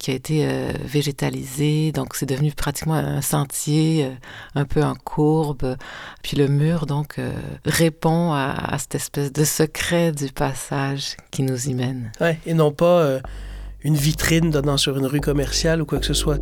qui 0.00 0.10
a 0.10 0.14
été 0.14 0.48
euh, 0.48 0.72
végétalisé, 0.82 1.92
donc 1.92 2.16
c'est 2.16 2.24
devenu 2.24 2.52
pratiquement 2.52 2.94
un 2.94 3.20
sentier 3.20 4.06
euh, 4.06 4.14
un 4.54 4.64
peu 4.64 4.82
en 4.82 4.94
courbe. 4.94 5.76
Puis 6.22 6.38
le 6.38 6.48
mur, 6.48 6.86
donc, 6.86 7.18
euh, 7.18 7.30
répond 7.66 8.32
à, 8.32 8.76
cette 8.78 8.94
espèce 8.94 9.30
de 9.30 9.44
secret 9.44 10.10
du 10.10 10.32
passage 10.32 11.18
qui 11.30 11.42
nous 11.42 11.68
y 11.68 11.74
mène. 11.74 12.10
Ouais, 12.18 12.38
et 12.46 12.54
non 12.54 12.72
pas 12.72 13.20
une 13.82 13.94
vitrine 13.94 14.50
donnant 14.50 14.78
sur 14.78 14.96
une 14.96 15.06
rue 15.06 15.20
commerciale 15.20 15.82
ou 15.82 15.84
quoi 15.84 15.98
que 15.98 16.06
ce 16.06 16.14
soit. 16.14 16.38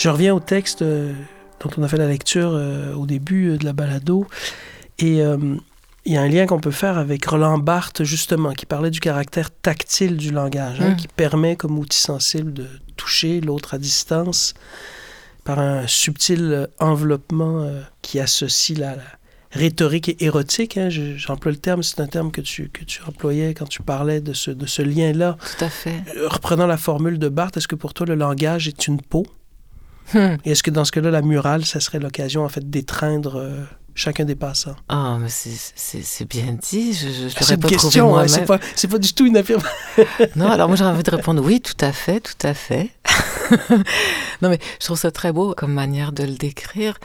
Je 0.00 0.08
reviens 0.08 0.34
au 0.34 0.40
texte 0.40 0.80
euh, 0.80 1.12
dont 1.62 1.68
on 1.76 1.82
a 1.82 1.88
fait 1.88 1.98
la 1.98 2.08
lecture 2.08 2.52
euh, 2.54 2.94
au 2.94 3.04
début 3.04 3.50
euh, 3.50 3.58
de 3.58 3.66
la 3.66 3.74
balado. 3.74 4.26
Et 4.98 5.18
il 5.18 6.12
y 6.12 6.16
a 6.16 6.22
un 6.22 6.28
lien 6.28 6.46
qu'on 6.46 6.60
peut 6.60 6.70
faire 6.70 6.96
avec 6.96 7.24
Roland 7.26 7.58
Barthes, 7.58 8.02
justement, 8.04 8.52
qui 8.52 8.64
parlait 8.64 8.90
du 8.90 9.00
caractère 9.00 9.50
tactile 9.50 10.16
du 10.16 10.30
langage, 10.30 10.80
hein, 10.80 10.90
mmh. 10.90 10.96
qui 10.96 11.08
permet, 11.08 11.56
comme 11.56 11.78
outil 11.78 12.00
sensible, 12.00 12.52
de 12.52 12.66
toucher 12.96 13.40
l'autre 13.40 13.74
à 13.74 13.78
distance 13.78 14.54
par 15.44 15.58
un 15.58 15.86
subtil 15.86 16.68
enveloppement 16.78 17.66
qui 18.02 18.20
associe 18.20 18.78
la, 18.78 18.96
rhétorique 19.52 20.10
et 20.10 20.24
érotique. 20.24 20.76
Hein, 20.76 20.88
J'emploie 20.90 21.52
le 21.52 21.58
terme, 21.58 21.82
c'est 21.82 22.00
un 22.00 22.06
terme 22.06 22.30
que 22.30 22.42
tu, 22.42 22.68
que 22.68 22.84
tu 22.84 23.00
employais 23.06 23.54
quand 23.54 23.68
tu 23.68 23.82
parlais 23.82 24.20
de 24.20 24.34
ce, 24.34 24.50
de 24.50 24.66
ce 24.66 24.82
lien-là. 24.82 25.38
Tout 25.58 25.64
à 25.64 25.68
fait. 25.70 26.02
Reprenant 26.26 26.66
la 26.66 26.76
formule 26.76 27.18
de 27.18 27.28
Barthes, 27.30 27.56
est-ce 27.56 27.68
que 27.68 27.74
pour 27.74 27.94
toi 27.94 28.06
le 28.06 28.14
langage 28.16 28.68
est 28.68 28.86
une 28.86 29.00
peau? 29.00 29.26
Hmm. 30.14 30.36
Et 30.44 30.52
est-ce 30.52 30.62
que 30.62 30.70
dans 30.70 30.84
ce 30.84 30.92
cas-là, 30.92 31.10
la 31.10 31.22
murale, 31.22 31.64
ça 31.64 31.80
serait 31.80 32.00
l'occasion 32.00 32.44
en 32.44 32.48
fait 32.48 32.68
d'étreindre 32.68 33.36
euh, 33.36 33.62
chacun 33.94 34.24
des 34.24 34.34
passants? 34.34 34.76
Ah, 34.88 35.18
mais 35.20 35.28
c'est 35.28 36.28
bien 36.28 36.56
dit. 36.60 36.92
Je, 36.94 37.28
je 37.28 37.44
c'est 37.44 37.54
une 37.54 37.60
question, 37.60 38.16
hein, 38.16 38.26
c'est 38.26 38.44
pas, 38.44 38.58
pas, 38.58 38.98
du 38.98 39.12
tout 39.12 39.26
une 39.26 39.36
affirmation. 39.36 39.70
non, 40.36 40.50
alors 40.50 40.68
moi 40.68 40.76
j'aurais 40.76 40.90
envie 40.90 41.02
de 41.02 41.10
répondre 41.10 41.42
oui, 41.44 41.60
tout 41.60 41.84
à 41.84 41.92
fait, 41.92 42.20
tout 42.20 42.46
à 42.46 42.54
fait. 42.54 42.90
non, 44.42 44.48
mais 44.48 44.58
je 44.80 44.84
trouve 44.86 44.98
ça 44.98 45.10
très 45.10 45.32
beau 45.32 45.54
comme 45.56 45.72
manière 45.72 46.12
de 46.12 46.24
le 46.24 46.34
décrire. 46.34 46.98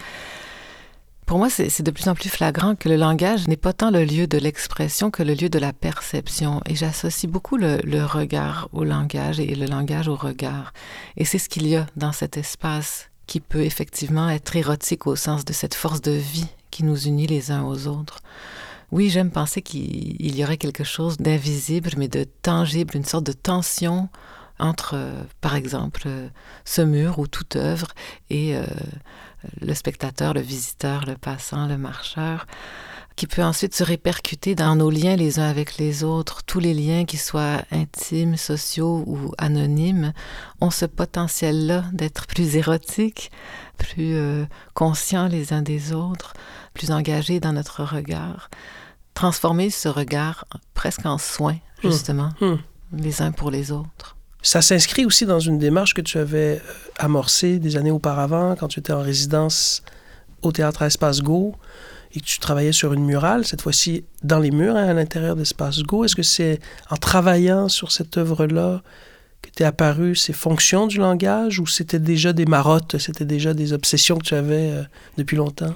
Pour 1.26 1.40
moi, 1.40 1.50
c'est 1.50 1.82
de 1.82 1.90
plus 1.90 2.08
en 2.08 2.14
plus 2.14 2.30
flagrant 2.30 2.76
que 2.76 2.88
le 2.88 2.98
langage 2.98 3.48
n'est 3.48 3.58
pas 3.58 3.74
tant 3.74 3.90
le 3.90 4.06
lieu 4.06 4.28
de 4.28 4.38
l'expression 4.38 5.10
que 5.10 5.24
le 5.24 5.34
lieu 5.34 5.50
de 5.50 5.58
la 5.58 5.74
perception. 5.74 6.62
Et 6.68 6.76
j'associe 6.76 7.30
beaucoup 7.30 7.58
le, 7.58 8.06
regard 8.06 8.70
au 8.74 8.84
langage 8.84 9.40
et 9.40 9.56
le 9.56 9.66
langage 9.66 10.08
au 10.08 10.16
regard. 10.16 10.72
Et 11.18 11.26
c'est 11.26 11.40
ce 11.40 11.50
qu'il 11.50 11.66
y 11.66 11.76
a 11.76 11.88
dans 11.96 12.12
cet 12.12 12.38
espace 12.38 13.10
qui 13.26 13.40
peut 13.40 13.64
effectivement 13.64 14.30
être 14.30 14.56
érotique 14.56 15.08
au 15.08 15.16
sens 15.16 15.46
de 15.46 15.54
cette 15.54 15.74
force 15.74 16.00
de 16.00 16.12
vie 16.12 16.48
qui 16.70 16.84
nous 16.84 17.08
unit 17.08 17.26
les 17.26 17.50
uns 17.50 17.64
aux 17.64 17.88
autres. 17.88 18.20
Oui, 18.92 19.10
j'aime 19.10 19.32
penser 19.32 19.64
qu'il 19.64 20.36
y 20.36 20.44
aurait 20.44 20.58
quelque 20.58 20.84
chose 20.84 21.18
d'invisible, 21.18 21.90
mais 21.98 22.08
de 22.08 22.26
tangible, 22.44 22.96
une 22.96 23.04
sorte 23.04 23.26
de 23.26 23.34
tension 23.34 24.10
entre, 24.60 24.94
euh, 24.96 25.24
par 25.42 25.56
exemple, 25.56 26.04
euh, 26.06 26.30
ce 26.66 26.82
mur 26.82 27.20
ou 27.20 27.28
toute 27.28 27.56
œuvre 27.56 27.88
et 28.30 28.56
euh, 28.56 28.66
le 29.62 29.74
spectateur, 29.74 30.34
le 30.34 30.42
visiteur, 30.42 31.06
le 31.06 31.16
passant, 31.16 31.68
le 31.68 31.78
marcheur, 31.78 32.46
qui 33.16 33.28
peut 33.28 33.44
ensuite 33.44 33.74
se 33.74 33.84
répercuter 33.84 34.56
dans 34.56 34.76
nos 34.76 34.90
liens 34.90 35.16
les 35.16 35.40
uns 35.40 35.48
avec 35.50 35.78
les 35.78 36.04
autres. 36.04 36.44
Tous 36.44 36.60
les 36.60 36.74
liens, 36.74 37.06
qui 37.06 37.18
soient 37.18 37.62
intimes, 37.72 38.36
sociaux 38.36 39.04
ou 39.08 39.32
anonymes, 39.38 40.12
ont 40.60 40.70
ce 40.70 40.86
potentiel-là 40.86 41.86
d'être 41.94 42.28
plus 42.28 42.58
érotiques, 42.58 43.32
plus 43.78 44.16
euh, 44.16 44.46
conscients 44.74 45.28
les 45.28 45.54
uns 45.54 45.62
des 45.62 45.94
autres, 45.94 46.34
plus 46.74 46.92
engagés 46.92 47.40
dans 47.40 47.54
notre 47.54 47.84
regard. 47.84 48.50
Transformer 49.14 49.70
ce 49.70 49.88
regard 49.88 50.46
presque 50.74 51.06
en 51.06 51.18
soin, 51.18 51.54
mmh. 51.54 51.90
justement, 51.90 52.30
mmh. 52.42 52.56
les 52.94 53.22
uns 53.22 53.32
pour 53.32 53.50
les 53.50 53.72
autres. 53.72 54.15
Ça 54.46 54.62
s'inscrit 54.62 55.08
aussi 55.08 55.26
dans 55.26 55.40
une 55.40 55.58
démarche 55.58 55.96
que 55.96 56.02
tu 56.02 56.20
avais 56.20 56.62
euh, 56.64 56.74
amorcée 57.00 57.58
des 57.58 57.78
années 57.78 57.90
auparavant 57.90 58.56
quand 58.56 58.68
tu 58.68 58.80
étais 58.80 58.94
en 58.94 59.02
résidence 59.02 59.82
au 60.44 60.52
théâtre 60.52 60.84
Espace 60.84 61.24
Go 61.24 61.56
et 62.14 62.20
que 62.20 62.26
tu 62.26 62.38
travaillais 62.38 62.72
sur 62.72 62.94
une 62.94 63.04
murale, 63.04 63.44
cette 63.44 63.64
fois-ci 63.64 64.06
dans 64.22 64.38
les 64.38 64.52
murs, 64.52 64.76
hein, 64.76 64.90
à 64.90 64.94
l'intérieur 64.94 65.36
d'Espace 65.36 65.82
Go. 65.82 66.06
Est-ce 66.06 66.16
que 66.16 66.22
c'est 66.22 66.60
en 66.92 66.96
travaillant 66.96 67.70
sur 67.70 67.92
cette 67.92 68.20
œuvre-là 68.20 68.84
que 69.42 69.50
t'es 69.50 69.64
apparu 69.64 70.16
ces 70.16 70.32
fonctions 70.32 70.86
du 70.86 71.00
langage 71.00 71.60
ou 71.60 71.66
c'était 71.66 71.98
déjà 71.98 72.32
des 72.32 72.46
marottes, 72.46 73.00
c'était 73.00 73.26
déjà 73.26 73.56
des 73.56 73.74
obsessions 73.74 74.20
que 74.20 74.26
tu 74.26 74.36
avais 74.36 74.70
euh, 74.70 74.84
depuis 75.18 75.38
longtemps? 75.38 75.74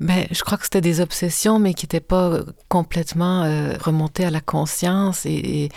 Ben, 0.00 0.26
je 0.32 0.42
crois 0.42 0.58
que 0.58 0.64
c'était 0.64 0.80
des 0.80 1.00
obsessions, 1.00 1.60
mais 1.60 1.72
qui 1.72 1.84
n'étaient 1.84 2.00
pas 2.00 2.40
complètement 2.68 3.44
euh, 3.44 3.76
remontées 3.80 4.24
à 4.24 4.30
la 4.30 4.40
conscience. 4.40 5.24
Et, 5.24 5.68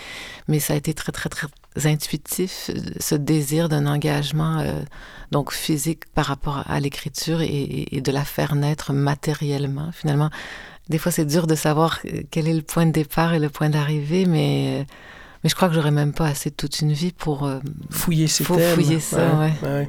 mais 0.48 0.58
ça 0.58 0.74
a 0.74 0.76
été 0.76 0.92
très, 0.92 1.12
très, 1.12 1.28
très, 1.28 1.46
intuitif, 1.84 2.70
ce 2.98 3.14
désir 3.14 3.68
d'un 3.68 3.86
engagement 3.86 4.58
euh, 4.58 4.80
donc 5.30 5.52
physique 5.52 6.06
par 6.14 6.26
rapport 6.26 6.64
à 6.66 6.80
l'écriture 6.80 7.40
et, 7.40 7.88
et, 7.92 8.00
de 8.00 8.12
la 8.12 8.24
faire 8.24 8.54
naître 8.54 8.92
matériellement. 8.92 9.90
Finalement, 9.92 10.30
des 10.88 10.98
fois 10.98 11.12
c'est 11.12 11.24
dur 11.24 11.46
de 11.46 11.54
savoir 11.54 12.00
quel 12.30 12.48
est 12.48 12.54
le 12.54 12.62
point 12.62 12.86
de 12.86 12.92
départ 12.92 13.34
et 13.34 13.38
le 13.38 13.48
point 13.48 13.70
d'arrivée, 13.70 14.26
mais 14.26 14.86
mais 15.42 15.48
je 15.48 15.54
crois 15.54 15.68
que 15.68 15.74
j'aurais 15.74 15.90
même 15.90 16.12
pas 16.12 16.26
assez 16.26 16.50
toute 16.50 16.80
une 16.80 16.92
vie 16.92 17.12
pour 17.12 17.44
euh, 17.44 17.60
fouiller 17.90 18.26
ces 18.26 18.44
thèmes. 18.44 18.74
Fouiller 18.74 19.00
ça, 19.00 19.38
ouais. 19.38 19.52
ouais. 19.62 19.88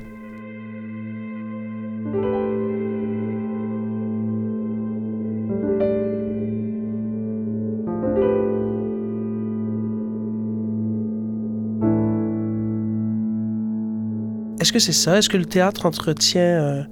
Est-ce 14.62 14.72
que 14.72 14.78
c'est 14.78 14.94
ça? 14.94 15.18
Est-ce 15.18 15.28
que 15.28 15.38
le 15.38 15.46
théâtre 15.46 15.88
entretient 15.88 16.42
euh, 16.42 16.84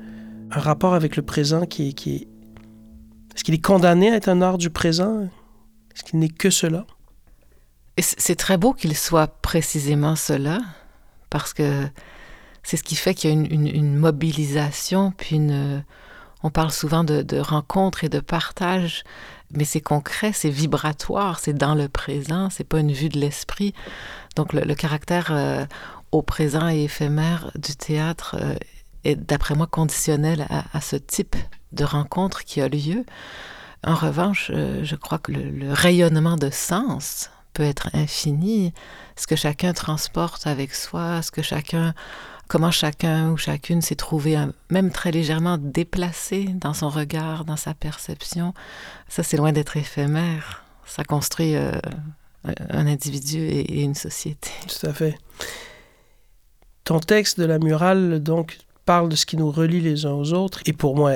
un 0.49 0.59
rapport 0.59 0.95
avec 0.95 1.15
le 1.15 1.21
présent 1.21 1.67
qui. 1.67 1.93
Qui 1.93 2.15
est... 2.15 2.27
Est-ce 3.35 3.43
qu'il 3.43 3.53
est 3.53 3.63
condamné 3.63 4.11
à 4.11 4.15
être 4.15 4.27
un 4.27 4.41
art 4.41 4.57
du 4.57 4.71
présent? 4.71 5.29
Est-ce 5.93 6.03
qu'il 6.03 6.17
n'est 6.19 6.29
que 6.29 6.49
cela? 6.49 6.85
C'est 7.99 8.35
très 8.35 8.57
beau 8.57 8.73
qu'il 8.73 8.95
soit 8.95 9.27
précisément 9.27 10.15
cela, 10.15 10.59
parce 11.29 11.53
que 11.53 11.87
c'est 12.63 12.77
ce 12.77 12.83
qui 12.83 12.95
fait 12.95 13.13
qu'il 13.13 13.29
y 13.29 13.33
a 13.33 13.35
une, 13.35 13.95
mobilisation, 13.95 15.11
puis 15.11 15.35
une, 15.35 15.83
on 16.41 16.49
parle 16.49 16.71
souvent 16.71 17.03
de, 17.03 17.21
de 17.21 17.39
rencontres 17.39 18.05
et 18.05 18.09
de 18.09 18.21
partage, 18.21 19.03
mais 19.51 19.65
c'est 19.65 19.81
concret, 19.81 20.31
c'est 20.33 20.49
vibratoire, 20.49 21.39
c'est 21.39 21.53
dans 21.53 21.75
le 21.75 21.89
présent, 21.89 22.49
c'est 22.49 22.63
pas 22.63 22.79
une 22.79 22.93
vue 22.93 23.09
de 23.09 23.19
l'esprit. 23.19 23.73
Donc 24.35 24.53
le, 24.53 24.75
caractère 24.75 25.29
euh, 25.31 25.65
au 26.11 26.21
présent 26.21 26.69
et 26.69 26.83
éphémère 26.83 27.51
du 27.55 27.75
théâtre 27.75 28.35
euh, 28.39 28.55
est, 29.03 29.15
d'après 29.15 29.55
moi, 29.55 29.67
conditionnel 29.67 30.47
à, 30.49 30.81
ce 30.81 30.95
type 30.95 31.35
de 31.71 31.83
rencontre 31.83 32.43
qui 32.43 32.61
a 32.61 32.67
lieu. 32.67 33.05
En 33.83 33.95
revanche, 33.95 34.51
euh, 34.53 34.83
je 34.83 34.95
crois 34.95 35.19
que 35.19 35.31
le, 35.31 35.71
rayonnement 35.71 36.35
de 36.35 36.49
sens 36.49 37.29
peut 37.53 37.63
être 37.63 37.89
infini. 37.93 38.73
Ce 39.15 39.27
que 39.27 39.35
chacun 39.35 39.73
transporte 39.73 40.47
avec 40.47 40.73
soi, 40.73 41.21
ce 41.21 41.31
que 41.31 41.41
chacun, 41.41 41.93
comment 42.47 42.71
chacun 42.71 43.29
ou 43.31 43.37
chacune 43.37 43.81
s'est 43.81 43.95
trouvé 43.95 44.37
même 44.69 44.91
très 44.91 45.11
légèrement 45.11 45.57
déplacé 45.57 46.45
dans 46.55 46.73
son 46.73 46.89
regard, 46.89 47.45
dans 47.45 47.55
sa 47.55 47.73
perception, 47.73 48.53
ça 49.07 49.23
c'est 49.23 49.37
loin 49.37 49.51
d'être 49.51 49.77
éphémère. 49.77 50.63
Ça 50.85 51.03
construit 51.03 51.55
euh, 51.55 51.71
un 52.69 52.87
individu 52.87 53.39
et 53.39 53.83
une 53.83 53.95
société. 53.95 54.49
Tout 54.67 54.87
à 54.87 54.93
fait. 54.93 55.17
Ton 56.89 56.99
texte 56.99 57.39
de 57.39 57.45
la 57.45 57.59
murale, 57.59 58.19
donc, 58.19 58.57
parle 58.83 59.09
de 59.09 59.15
ce 59.15 59.27
qui 59.27 59.37
nous 59.37 59.51
relie 59.51 59.79
les 59.79 60.07
uns 60.07 60.13
aux 60.13 60.33
autres. 60.33 60.61
Et 60.65 60.73
pour 60.73 60.95
moi, 60.95 61.11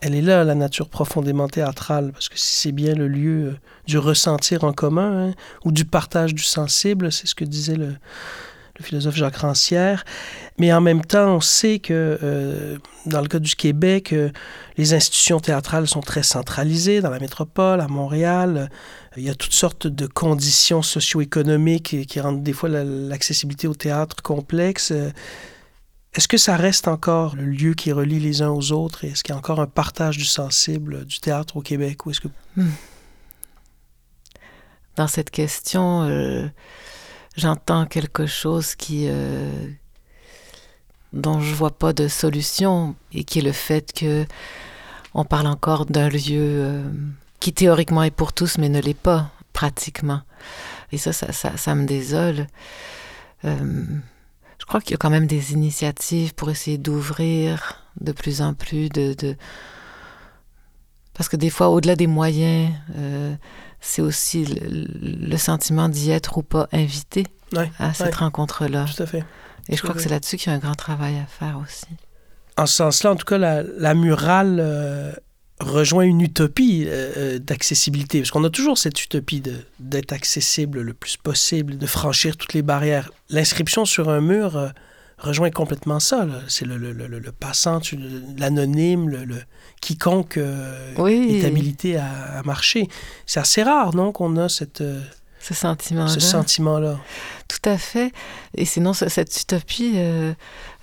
elle 0.00 0.14
est 0.14 0.22
là, 0.22 0.42
la 0.42 0.54
nature 0.54 0.88
profondément 0.88 1.48
théâtrale, 1.48 2.12
parce 2.12 2.30
que 2.30 2.38
si 2.38 2.56
c'est 2.56 2.72
bien 2.72 2.94
le 2.94 3.06
lieu 3.06 3.48
euh, 3.48 3.58
du 3.86 3.98
ressentir 3.98 4.64
en 4.64 4.72
commun, 4.72 5.28
hein, 5.28 5.34
ou 5.66 5.70
du 5.70 5.84
partage 5.84 6.34
du 6.34 6.42
sensible, 6.42 7.12
c'est 7.12 7.26
ce 7.26 7.34
que 7.34 7.44
disait 7.44 7.76
le, 7.76 7.96
philosophe 8.82 9.16
Jacques 9.16 9.36
Rancière. 9.36 10.04
Mais 10.58 10.72
en 10.72 10.80
même 10.80 11.04
temps, 11.04 11.36
on 11.36 11.40
sait 11.40 11.78
que 11.78 12.18
euh, 12.22 12.78
dans 13.06 13.20
le 13.20 13.28
cas 13.28 13.38
du 13.38 13.54
Québec, 13.56 14.12
euh, 14.12 14.30
les 14.76 14.94
institutions 14.94 15.40
théâtrales 15.40 15.86
sont 15.86 16.00
très 16.00 16.22
centralisées 16.22 17.00
dans 17.00 17.10
la 17.10 17.18
métropole, 17.18 17.80
à 17.80 17.88
Montréal. 17.88 18.70
Il 19.16 19.22
y 19.22 19.30
a 19.30 19.34
toutes 19.34 19.52
sortes 19.52 19.86
de 19.86 20.06
conditions 20.06 20.82
socio-économiques 20.82 22.06
qui 22.06 22.20
rendent 22.20 22.42
des 22.42 22.52
fois 22.52 22.68
l'accessibilité 22.68 23.68
au 23.68 23.74
théâtre 23.74 24.22
complexe. 24.22 24.92
Est-ce 26.12 26.26
que 26.26 26.38
ça 26.38 26.56
reste 26.56 26.88
encore 26.88 27.36
le 27.36 27.44
lieu 27.44 27.74
qui 27.74 27.92
relie 27.92 28.18
les 28.18 28.42
uns 28.42 28.50
aux 28.50 28.72
autres? 28.72 29.04
Est-ce 29.04 29.22
qu'il 29.22 29.32
y 29.32 29.36
a 29.36 29.38
encore 29.38 29.60
un 29.60 29.66
partage 29.66 30.18
du 30.18 30.24
sensible 30.24 31.04
du 31.04 31.20
théâtre 31.20 31.56
au 31.56 31.60
Québec? 31.60 32.04
Ou 32.04 32.10
est-ce 32.10 32.20
que... 32.20 32.28
Hmm. 32.56 32.70
Dans 34.96 35.06
cette 35.06 35.30
question, 35.30 36.02
euh, 36.02 36.48
j'entends 37.36 37.86
quelque 37.86 38.26
chose 38.26 38.74
qui, 38.74 39.06
euh, 39.08 39.68
dont 41.12 41.40
je 41.40 41.54
vois 41.54 41.70
pas 41.70 41.92
de 41.92 42.08
solution 42.08 42.94
et 43.12 43.24
qui 43.24 43.40
est 43.40 43.42
le 43.42 43.52
fait 43.52 43.92
que 43.92 44.26
on 45.14 45.24
parle 45.24 45.48
encore 45.48 45.86
d'un 45.86 46.08
lieu 46.08 46.20
euh, 46.38 46.84
qui 47.40 47.52
théoriquement 47.52 48.02
est 48.02 48.10
pour 48.10 48.32
tous 48.32 48.58
mais 48.58 48.68
ne 48.68 48.80
l'est 48.80 48.94
pas 48.94 49.30
pratiquement. 49.52 50.22
Et 50.92 50.98
ça, 50.98 51.12
ça, 51.12 51.32
ça, 51.32 51.74
me 51.74 51.86
désole 51.86 52.46
je 54.60 54.66
crois 54.66 54.80
qu'il 54.80 54.92
y 54.92 54.94
a 54.94 54.98
quand 54.98 55.10
même 55.10 55.26
des 55.26 55.52
initiatives 55.52 56.34
pour 56.34 56.50
essayer 56.50 56.78
d'ouvrir 56.78 57.82
de 58.00 58.12
plus 58.12 58.42
en 58.42 58.54
plus 58.54 58.88
de, 58.88 59.36
parce 61.14 61.28
que 61.28 61.36
des 61.36 61.50
fois 61.50 61.70
au-delà 61.70 61.96
des 61.96 62.06
moyens 62.06 62.72
euh, 62.96 63.34
c'est 63.80 64.02
aussi 64.02 64.44
le, 64.44 65.36
sentiment 65.36 65.88
d'y 65.88 66.10
être 66.10 66.38
ou 66.38 66.42
pas 66.42 66.68
invité 66.72 67.26
à 67.78 67.94
cette 67.94 68.14
rencontre 68.16 68.66
là 68.66 68.84
tout 68.84 69.02
à 69.02 69.06
fait. 69.06 69.24
Et 69.68 69.76
je 69.76 69.82
crois 69.82 69.94
que 69.94 70.00
c'est 70.00 70.08
là-dessus 70.08 70.36
qu'il 70.36 70.50
y 70.50 70.54
a 70.54 70.56
un 70.56 70.60
grand 70.60 70.74
travail 70.74 71.16
à 71.16 71.26
faire 71.26 71.60
aussi. 71.62 71.86
En 72.56 72.66
ce 72.66 72.76
sens-là 72.76 73.12
en 73.12 73.16
tout 73.16 73.24
cas 73.24 73.38
la, 73.38 73.62
la 73.62 73.94
murale 73.94 74.58
euh, 74.60 75.12
rejoint 75.60 76.04
une 76.04 76.20
utopie 76.20 76.84
euh, 76.86 77.12
euh, 77.16 77.38
d'accessibilité, 77.38 78.20
parce 78.20 78.30
qu'on 78.30 78.44
a 78.44 78.50
toujours 78.50 78.78
cette 78.78 79.02
utopie 79.02 79.42
d'être 79.78 80.12
accessible 80.12 80.80
le 80.80 80.94
plus 80.94 81.16
possible, 81.16 81.78
de 81.78 81.86
franchir 81.86 82.36
toutes 82.36 82.54
les 82.54 82.62
barrières. 82.62 83.10
L'inscription 83.28 83.84
sur 83.84 84.08
un 84.08 84.20
mur 84.20 84.56
euh, 84.56 84.68
rejoint 85.20 85.50
complètement 85.50 86.00
ça. 86.00 86.26
C'est 86.48 86.64
le, 86.64 86.76
le, 86.76 86.92
le, 86.92 87.32
passant, 87.32 87.80
l'anonyme, 88.38 89.08
le, 89.08 89.42
quiconque 89.80 90.38
est 90.38 91.44
habilité 91.44 91.96
à, 91.96 92.42
marcher. 92.44 92.88
C'est 93.26 93.40
assez 93.40 93.62
rare, 93.62 93.94
non, 93.94 94.12
qu'on 94.12 94.36
a 94.36 94.48
cette... 94.48 94.82
ce 95.40 95.54
sentiment-là. 95.54 96.08
Ce 96.08 96.20
sentiment-là. 96.20 96.98
Tout 97.48 97.68
à 97.68 97.78
fait. 97.78 98.12
Et 98.56 98.64
sinon, 98.64 98.92
cette 98.92 99.40
utopie 99.40 99.96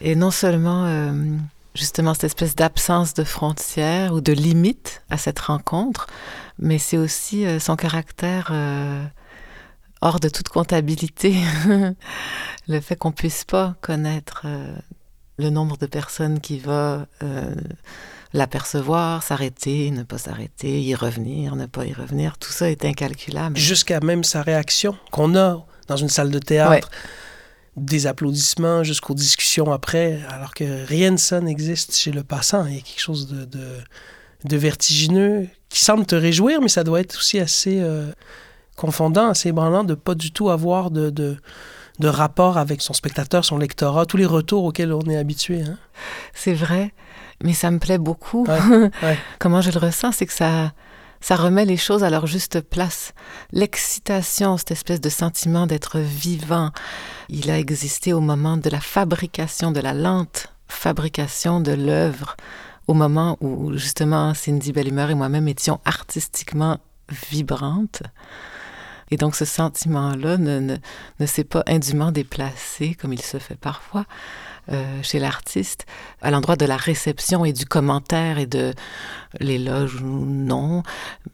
est 0.02 0.16
non 0.16 0.32
seulement 0.32 0.86
justement 1.78 2.14
cette 2.14 2.26
espèce 2.26 2.56
d'absence 2.56 3.14
de 3.14 3.24
frontières 3.24 4.14
ou 4.14 4.20
de 4.20 4.34
limites 4.34 5.04
à 5.10 5.18
cette 5.18 5.40
rencontre, 5.40 6.08
mais 6.60 6.80
c'est 6.80 6.98
aussi 6.98 7.46
euh, 7.46 7.60
son 7.60 7.76
caractère 7.76 8.50
euh, 8.52 9.06
hors 10.02 10.20
de 10.20 10.30
toute 10.30 10.50
comptabilité. 10.50 11.36
le 12.68 12.80
fait 12.80 12.96
qu'on 12.96 13.12
puisse 13.12 13.44
pas 13.44 13.76
connaître 13.82 14.44
euh, 14.46 14.76
le 15.38 15.50
nombre 15.50 15.78
de 15.78 15.86
personnes 15.86 16.40
qui 16.40 16.60
va 16.60 17.08
l'apercevoir, 18.34 19.24
s'arrêter, 19.24 19.92
ne 19.92 20.04
pas 20.04 20.18
s'arrêter, 20.18 20.82
y 20.82 20.96
revenir, 20.96 21.56
ne 21.56 21.66
pas 21.66 21.86
y 21.86 21.94
revenir, 21.94 22.38
tout 22.38 22.52
ça 22.52 22.70
est 22.70 22.86
incalculable. 22.86 23.58
Jusqu'à 23.58 24.00
même 24.00 24.24
sa 24.24 24.42
réaction 24.42 24.98
qu'on 25.12 25.36
a 25.36 25.66
dans 25.88 25.98
une 25.98 26.10
salle 26.10 26.32
de 26.32 26.40
théâtre 26.40 26.90
des 27.78 28.08
applaudissements 28.08 28.84
jusqu'aux 28.84 29.14
discussions 29.14 29.72
après, 29.72 30.20
alors 30.30 30.54
que 30.54 30.86
rien 30.86 31.12
de 31.12 31.18
ça 31.18 31.40
n'existe 31.42 31.96
chez 31.96 32.12
le 32.12 32.24
passant. 32.24 32.66
Il 32.66 32.76
y 32.76 32.78
a 32.80 32.82
quelque 32.82 33.00
chose 33.00 33.28
de, 33.28 33.46
de, 33.46 34.58
vertigineux 34.58 35.48
qui 35.70 35.80
semble 35.80 36.06
te 36.06 36.16
réjouir, 36.16 36.60
mais 36.60 36.70
ça 36.70 36.84
doit 36.84 37.00
être 37.00 37.18
aussi 37.18 37.40
assez 37.40 37.80
euh, 37.80 38.12
confondant, 38.78 39.30
assez 39.30 39.50
ébranlant 39.50 39.84
de 39.84 39.96
pas 39.96 40.16
du 40.16 40.32
tout 40.32 40.50
avoir 40.50 40.92
de, 40.92 41.10
de, 41.10 41.36
de, 42.00 42.08
rapport 42.08 42.58
avec 42.58 42.82
son 42.82 42.94
spectateur, 42.94 43.44
son 43.44 43.58
lectorat, 43.58 44.06
tous 44.06 44.18
les 44.18 44.26
retours 44.26 44.64
auxquels 44.64 44.94
on 44.94 45.02
est 45.10 45.18
habitué. 45.18 45.64
Hein. 45.64 45.78
C'est 46.34 46.54
vrai, 46.54 46.94
mais 47.44 47.54
ça 47.54 47.72
me 47.72 47.80
plaît 47.80 47.98
beaucoup. 47.98 48.48
Comment 49.40 49.62
je 49.62 49.72
le 49.72 49.80
ressens, 49.80 50.14
c'est 50.14 50.26
que 50.26 50.34
ça 50.34 50.72
ça 51.20 51.36
remet 51.36 51.66
les 51.66 51.78
choses 51.78 52.04
à 52.04 52.12
leur 52.12 52.28
juste 52.28 52.62
place. 52.62 53.14
L'excitation, 53.52 54.56
cette 54.58 54.72
espèce 54.72 55.02
de 55.02 55.10
sentiment 55.10 55.66
d'être 55.66 55.98
vivant, 55.98 56.72
il 57.28 57.50
a 57.50 57.58
existé 57.58 58.14
au 58.14 58.20
moment 58.20 58.56
de 58.56 58.70
la 58.70 58.80
fabrication, 58.80 59.72
de 59.72 59.80
la 59.80 59.94
lente 59.94 60.54
fabrication 60.68 61.60
de 61.60 61.72
l'œuvre, 61.72 62.36
au 62.88 62.94
moment 62.94 63.38
où 63.42 63.74
justement 63.74 64.34
Cindy 64.34 64.72
Bellumeur 64.72 65.10
et 65.10 65.16
moi-même 65.16 65.48
étions 65.48 65.80
artistiquement 65.86 66.78
vibrantes. 67.32 68.04
Et 69.12 69.18
donc 69.18 69.36
ce 69.36 69.46
sentiment-là 69.46 70.38
ne, 70.38 70.60
ne, 70.60 70.78
ne 71.20 71.26
s'est 71.26 71.44
pas 71.44 71.64
indûment 71.68 72.12
déplacé 72.12 72.96
comme 72.96 73.14
il 73.14 73.22
se 73.22 73.38
fait 73.38 73.58
parfois. 73.58 74.06
Euh, 74.70 75.02
chez 75.02 75.20
l'artiste, 75.20 75.86
à 76.22 76.30
l'endroit 76.30 76.58
de 76.58 76.66
la 76.66 76.76
réception 76.76 77.46
et 77.46 77.54
du 77.54 77.66
commentaire 77.66 78.38
et 78.38 78.48
de 78.48 78.74
l'éloge 79.40 80.02
ou 80.02 80.26
non. 80.26 80.84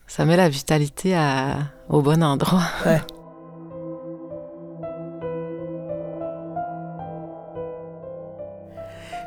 Ça 0.05 0.23
met 0.25 0.37
la 0.37 0.49
vitalité 0.49 1.17
au 1.89 2.03
bon 2.03 2.21
endroit. 2.23 2.61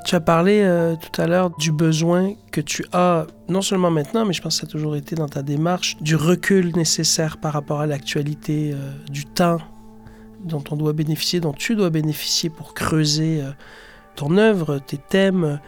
Tu 0.07 0.15
as 0.15 0.21
parlé 0.21 0.61
euh, 0.63 0.95
tout 0.95 1.21
à 1.21 1.27
l'heure 1.27 1.51
du 1.59 1.73
besoin 1.73 2.35
que 2.53 2.61
tu 2.61 2.85
as, 2.93 3.27
non 3.49 3.61
seulement 3.61 3.91
maintenant, 3.91 4.25
mais 4.25 4.33
je 4.33 4.41
pense 4.41 4.55
que 4.55 4.61
ça 4.61 4.67
a 4.69 4.71
toujours 4.71 4.95
été 4.95 5.17
dans 5.17 5.29
ta 5.29 5.43
démarche, 5.43 5.97
du 6.01 6.15
recul 6.15 6.77
nécessaire 6.77 7.39
par 7.39 7.53
rapport 7.53 7.81
à 7.81 7.87
l'actualité, 7.87 8.71
euh, 8.73 8.93
du 9.11 9.25
temps 9.25 9.59
dont 10.45 10.63
on 10.71 10.77
doit 10.77 10.93
bénéficier, 10.93 11.41
dont 11.41 11.53
tu 11.53 11.75
dois 11.75 11.91
bénéficier 11.91 12.51
pour 12.51 12.73
creuser 12.73 13.43
euh, 13.43 13.51
ton 14.15 14.37
œuvre, 14.37 14.79
tes 14.79 14.97
thèmes 14.99 15.59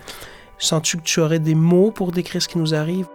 Sens-tu 0.58 0.98
que 0.98 1.02
tu 1.02 1.18
aurais 1.20 1.40
des 1.40 1.54
mots 1.56 1.90
pour 1.90 2.12
décrire 2.12 2.40
ce 2.40 2.48
qui 2.48 2.58
nous 2.58 2.74
arrive? 2.74 3.06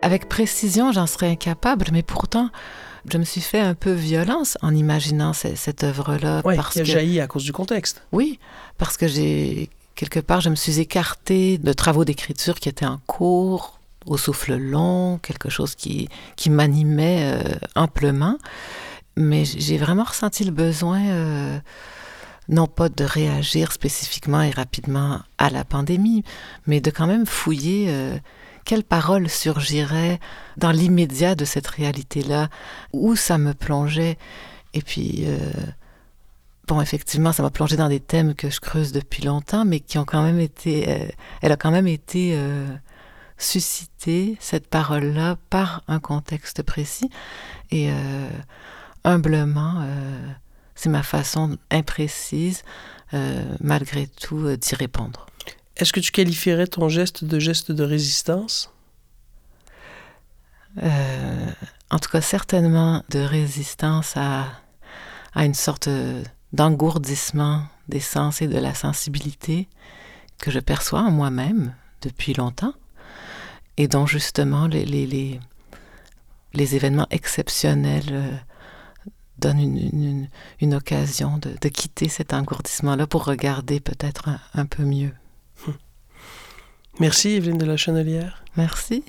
Avec 0.00 0.28
précision, 0.28 0.92
j'en 0.92 1.06
serais 1.06 1.30
incapable, 1.30 1.86
mais 1.92 2.02
pourtant, 2.02 2.50
je 3.10 3.18
me 3.18 3.24
suis 3.24 3.40
fait 3.40 3.60
un 3.60 3.74
peu 3.74 3.92
violence 3.92 4.56
en 4.62 4.74
imaginant 4.74 5.32
cette 5.32 5.84
œuvre-là. 5.84 6.42
Oui, 6.44 6.56
qui 6.72 6.80
a 6.80 6.84
jailli 6.84 7.20
à 7.20 7.26
cause 7.26 7.44
du 7.44 7.52
contexte. 7.52 8.02
Oui, 8.12 8.38
parce 8.78 8.96
que 8.96 9.06
j'ai 9.06 9.68
quelque 9.98 10.20
part, 10.20 10.40
je 10.40 10.48
me 10.48 10.54
suis 10.54 10.78
écartée 10.78 11.58
de 11.58 11.72
travaux 11.72 12.04
d'écriture 12.04 12.60
qui 12.60 12.68
étaient 12.68 12.86
en 12.86 12.98
cours, 13.08 13.80
au 14.06 14.16
souffle 14.16 14.54
long, 14.54 15.18
quelque 15.18 15.50
chose 15.50 15.74
qui, 15.74 16.08
qui 16.36 16.50
m'animait 16.50 17.32
euh, 17.34 17.56
amplement. 17.74 18.38
Mais 19.16 19.44
j'ai 19.44 19.76
vraiment 19.76 20.04
ressenti 20.04 20.44
le 20.44 20.52
besoin, 20.52 21.04
euh, 21.08 21.58
non 22.48 22.68
pas 22.68 22.88
de 22.88 23.02
réagir 23.02 23.72
spécifiquement 23.72 24.40
et 24.40 24.52
rapidement 24.52 25.18
à 25.36 25.50
la 25.50 25.64
pandémie, 25.64 26.22
mais 26.68 26.80
de 26.80 26.92
quand 26.92 27.08
même 27.08 27.26
fouiller 27.26 27.86
euh, 27.88 28.16
quelles 28.64 28.84
paroles 28.84 29.28
surgiraient 29.28 30.20
dans 30.58 30.70
l'immédiat 30.70 31.34
de 31.34 31.44
cette 31.44 31.66
réalité-là, 31.66 32.50
où 32.92 33.16
ça 33.16 33.36
me 33.36 33.52
plongeait. 33.52 34.16
Et 34.74 34.80
puis, 34.82 35.26
bon, 36.68 36.80
effectivement, 36.82 37.32
ça 37.32 37.42
m'a 37.42 37.50
plongé 37.50 37.76
dans 37.76 37.88
des 37.88 37.98
thèmes 37.98 38.34
que 38.34 38.50
je 38.50 38.60
creuse 38.60 38.92
depuis 38.92 39.24
longtemps, 39.24 39.64
mais 39.64 39.80
qui 39.80 39.98
ont 39.98 40.04
quand 40.04 40.22
même 40.22 40.38
été, 40.38 40.88
euh, 40.88 41.08
elle 41.40 41.50
a 41.50 41.56
quand 41.56 41.70
même 41.70 41.88
été 41.88 42.34
euh, 42.36 42.68
suscitée, 43.38 44.36
cette 44.38 44.68
parole-là, 44.68 45.36
par 45.48 45.82
un 45.88 45.98
contexte 45.98 46.62
précis. 46.62 47.10
Et 47.70 47.90
euh, 47.90 48.28
humblement, 49.02 49.82
c'est 50.74 50.90
ma 50.90 51.02
façon 51.02 51.56
imprécise, 51.70 52.62
malgré 53.60 54.06
tout, 54.06 54.56
d'y 54.56 54.74
répondre. 54.74 55.26
Est-ce 55.76 55.92
que 55.92 56.00
tu 56.00 56.12
qualifierais 56.12 56.66
ton 56.66 56.88
geste 56.88 57.24
de 57.24 57.38
geste 57.38 57.72
de 57.72 57.84
résistance? 57.84 58.70
En 60.82 61.98
tout 61.98 62.10
cas, 62.10 62.20
certainement 62.20 63.02
de 63.10 63.20
résistance 63.20 64.16
à, 64.16 64.46
à 65.34 65.44
une 65.44 65.54
sorte 65.54 65.88
d'engourdissement 66.52 67.64
des 67.88 68.00
sens 68.00 68.42
et 68.42 68.48
de 68.48 68.58
la 68.58 68.74
sensibilité 68.74 69.68
que 70.38 70.50
je 70.50 70.60
perçois 70.60 71.00
en 71.00 71.10
moi-même 71.10 71.74
depuis 72.02 72.34
longtemps 72.34 72.74
et 73.76 73.88
dont 73.88 74.06
justement 74.06 74.66
les, 74.66 74.84
les, 74.84 75.40
les, 76.54 76.76
événements 76.76 77.06
exceptionnels 77.10 78.10
euh, 78.10 78.36
donnent 79.38 79.60
une, 79.60 80.28
une, 80.60 80.74
occasion 80.74 81.38
de, 81.38 81.54
de, 81.60 81.68
quitter 81.68 82.08
cet 82.08 82.32
engourdissement-là 82.32 83.06
pour 83.06 83.24
regarder 83.24 83.80
peut-être 83.80 84.28
un, 84.28 84.40
un, 84.54 84.66
peu 84.66 84.84
mieux. 84.84 85.12
Merci 87.00 87.30
Evelyne 87.30 87.58
de 87.58 87.66
la 87.66 87.76
Chenelière. 87.76 88.42
Merci. 88.56 89.04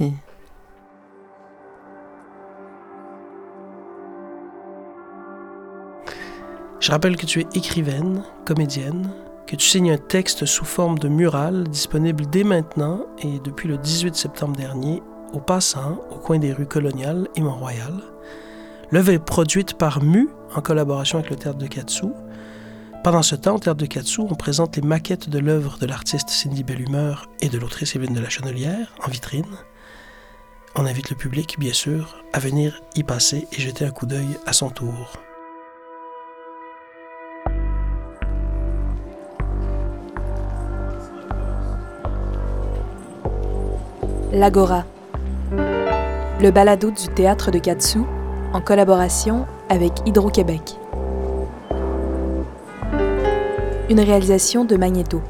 Je 6.80 6.92
rappelle 6.92 7.18
que 7.18 7.26
tu 7.26 7.42
es 7.42 7.48
écrivaine, 7.56 8.24
comédienne, 8.46 9.12
que 9.46 9.58
tu 9.58 9.68
signes 9.68 9.92
un 9.92 9.98
texte 9.98 10.46
sous 10.46 10.64
forme 10.64 10.98
de 10.98 11.10
mural 11.10 11.68
disponible 11.68 12.26
dès 12.30 12.46
maintenant 12.46 13.02
et 13.22 13.40
depuis 13.40 13.68
le 13.68 13.78
18 13.78 14.16
septembre 14.16 14.56
dernier 14.56 15.04
au 15.34 15.40
Passant, 15.40 16.00
au 16.10 16.16
coin 16.16 16.40
des 16.40 16.54
rues 16.54 16.66
Coloniales 16.66 17.28
et 17.36 17.42
Mont-Royal. 17.42 17.94
L'œuvre 18.92 19.12
est 19.12 19.20
produite 19.20 19.74
par 19.74 20.02
MU 20.02 20.30
en 20.56 20.62
collaboration 20.62 21.20
avec 21.20 21.30
le 21.30 21.36
Théâtre 21.36 21.58
de 21.58 21.68
Katsu. 21.68 22.06
Pendant 23.04 23.24
ce 23.24 23.36
temps, 23.36 23.56
au 23.56 23.60
Théâtre 23.60 23.82
de 23.82 23.86
Katsu, 23.86 24.22
on 24.22 24.36
présente 24.36 24.78
les 24.78 24.82
maquettes 24.82 25.30
de 25.30 25.40
l'œuvre 25.40 25.78
de 25.80 25.86
l'artiste 25.86 26.30
Cindy 26.30 26.64
Bellumeur 26.64 27.28
et 27.42 27.50
de 27.50 27.58
l'autrice 27.60 27.96
Evelyne 27.96 28.16
de 28.16 28.22
la 28.22 28.30
Chenelière 28.30 28.96
en 29.06 29.10
vitrine. 29.10 29.58
On 30.76 30.86
invite 30.86 31.10
le 31.10 31.18
public, 31.18 31.58
bien 31.60 31.74
sûr, 31.74 32.24
à 32.32 32.40
venir 32.40 32.82
y 32.96 33.04
passer 33.04 33.48
et 33.52 33.62
jeter 33.62 33.84
un 33.84 33.92
coup 33.92 34.06
d'œil 34.06 34.38
à 34.46 34.54
son 34.54 34.70
tour. 34.70 35.20
L'Agora, 44.32 44.86
le 46.40 46.52
balado 46.52 46.92
du 46.92 47.08
théâtre 47.08 47.50
de 47.50 47.58
Katsu 47.58 48.02
en 48.54 48.62
collaboration 48.62 49.48
avec 49.70 49.92
Hydro-Québec. 50.06 50.78
Une 53.90 54.00
réalisation 54.00 54.66
de 54.66 54.78
Magnéto. 54.78 55.24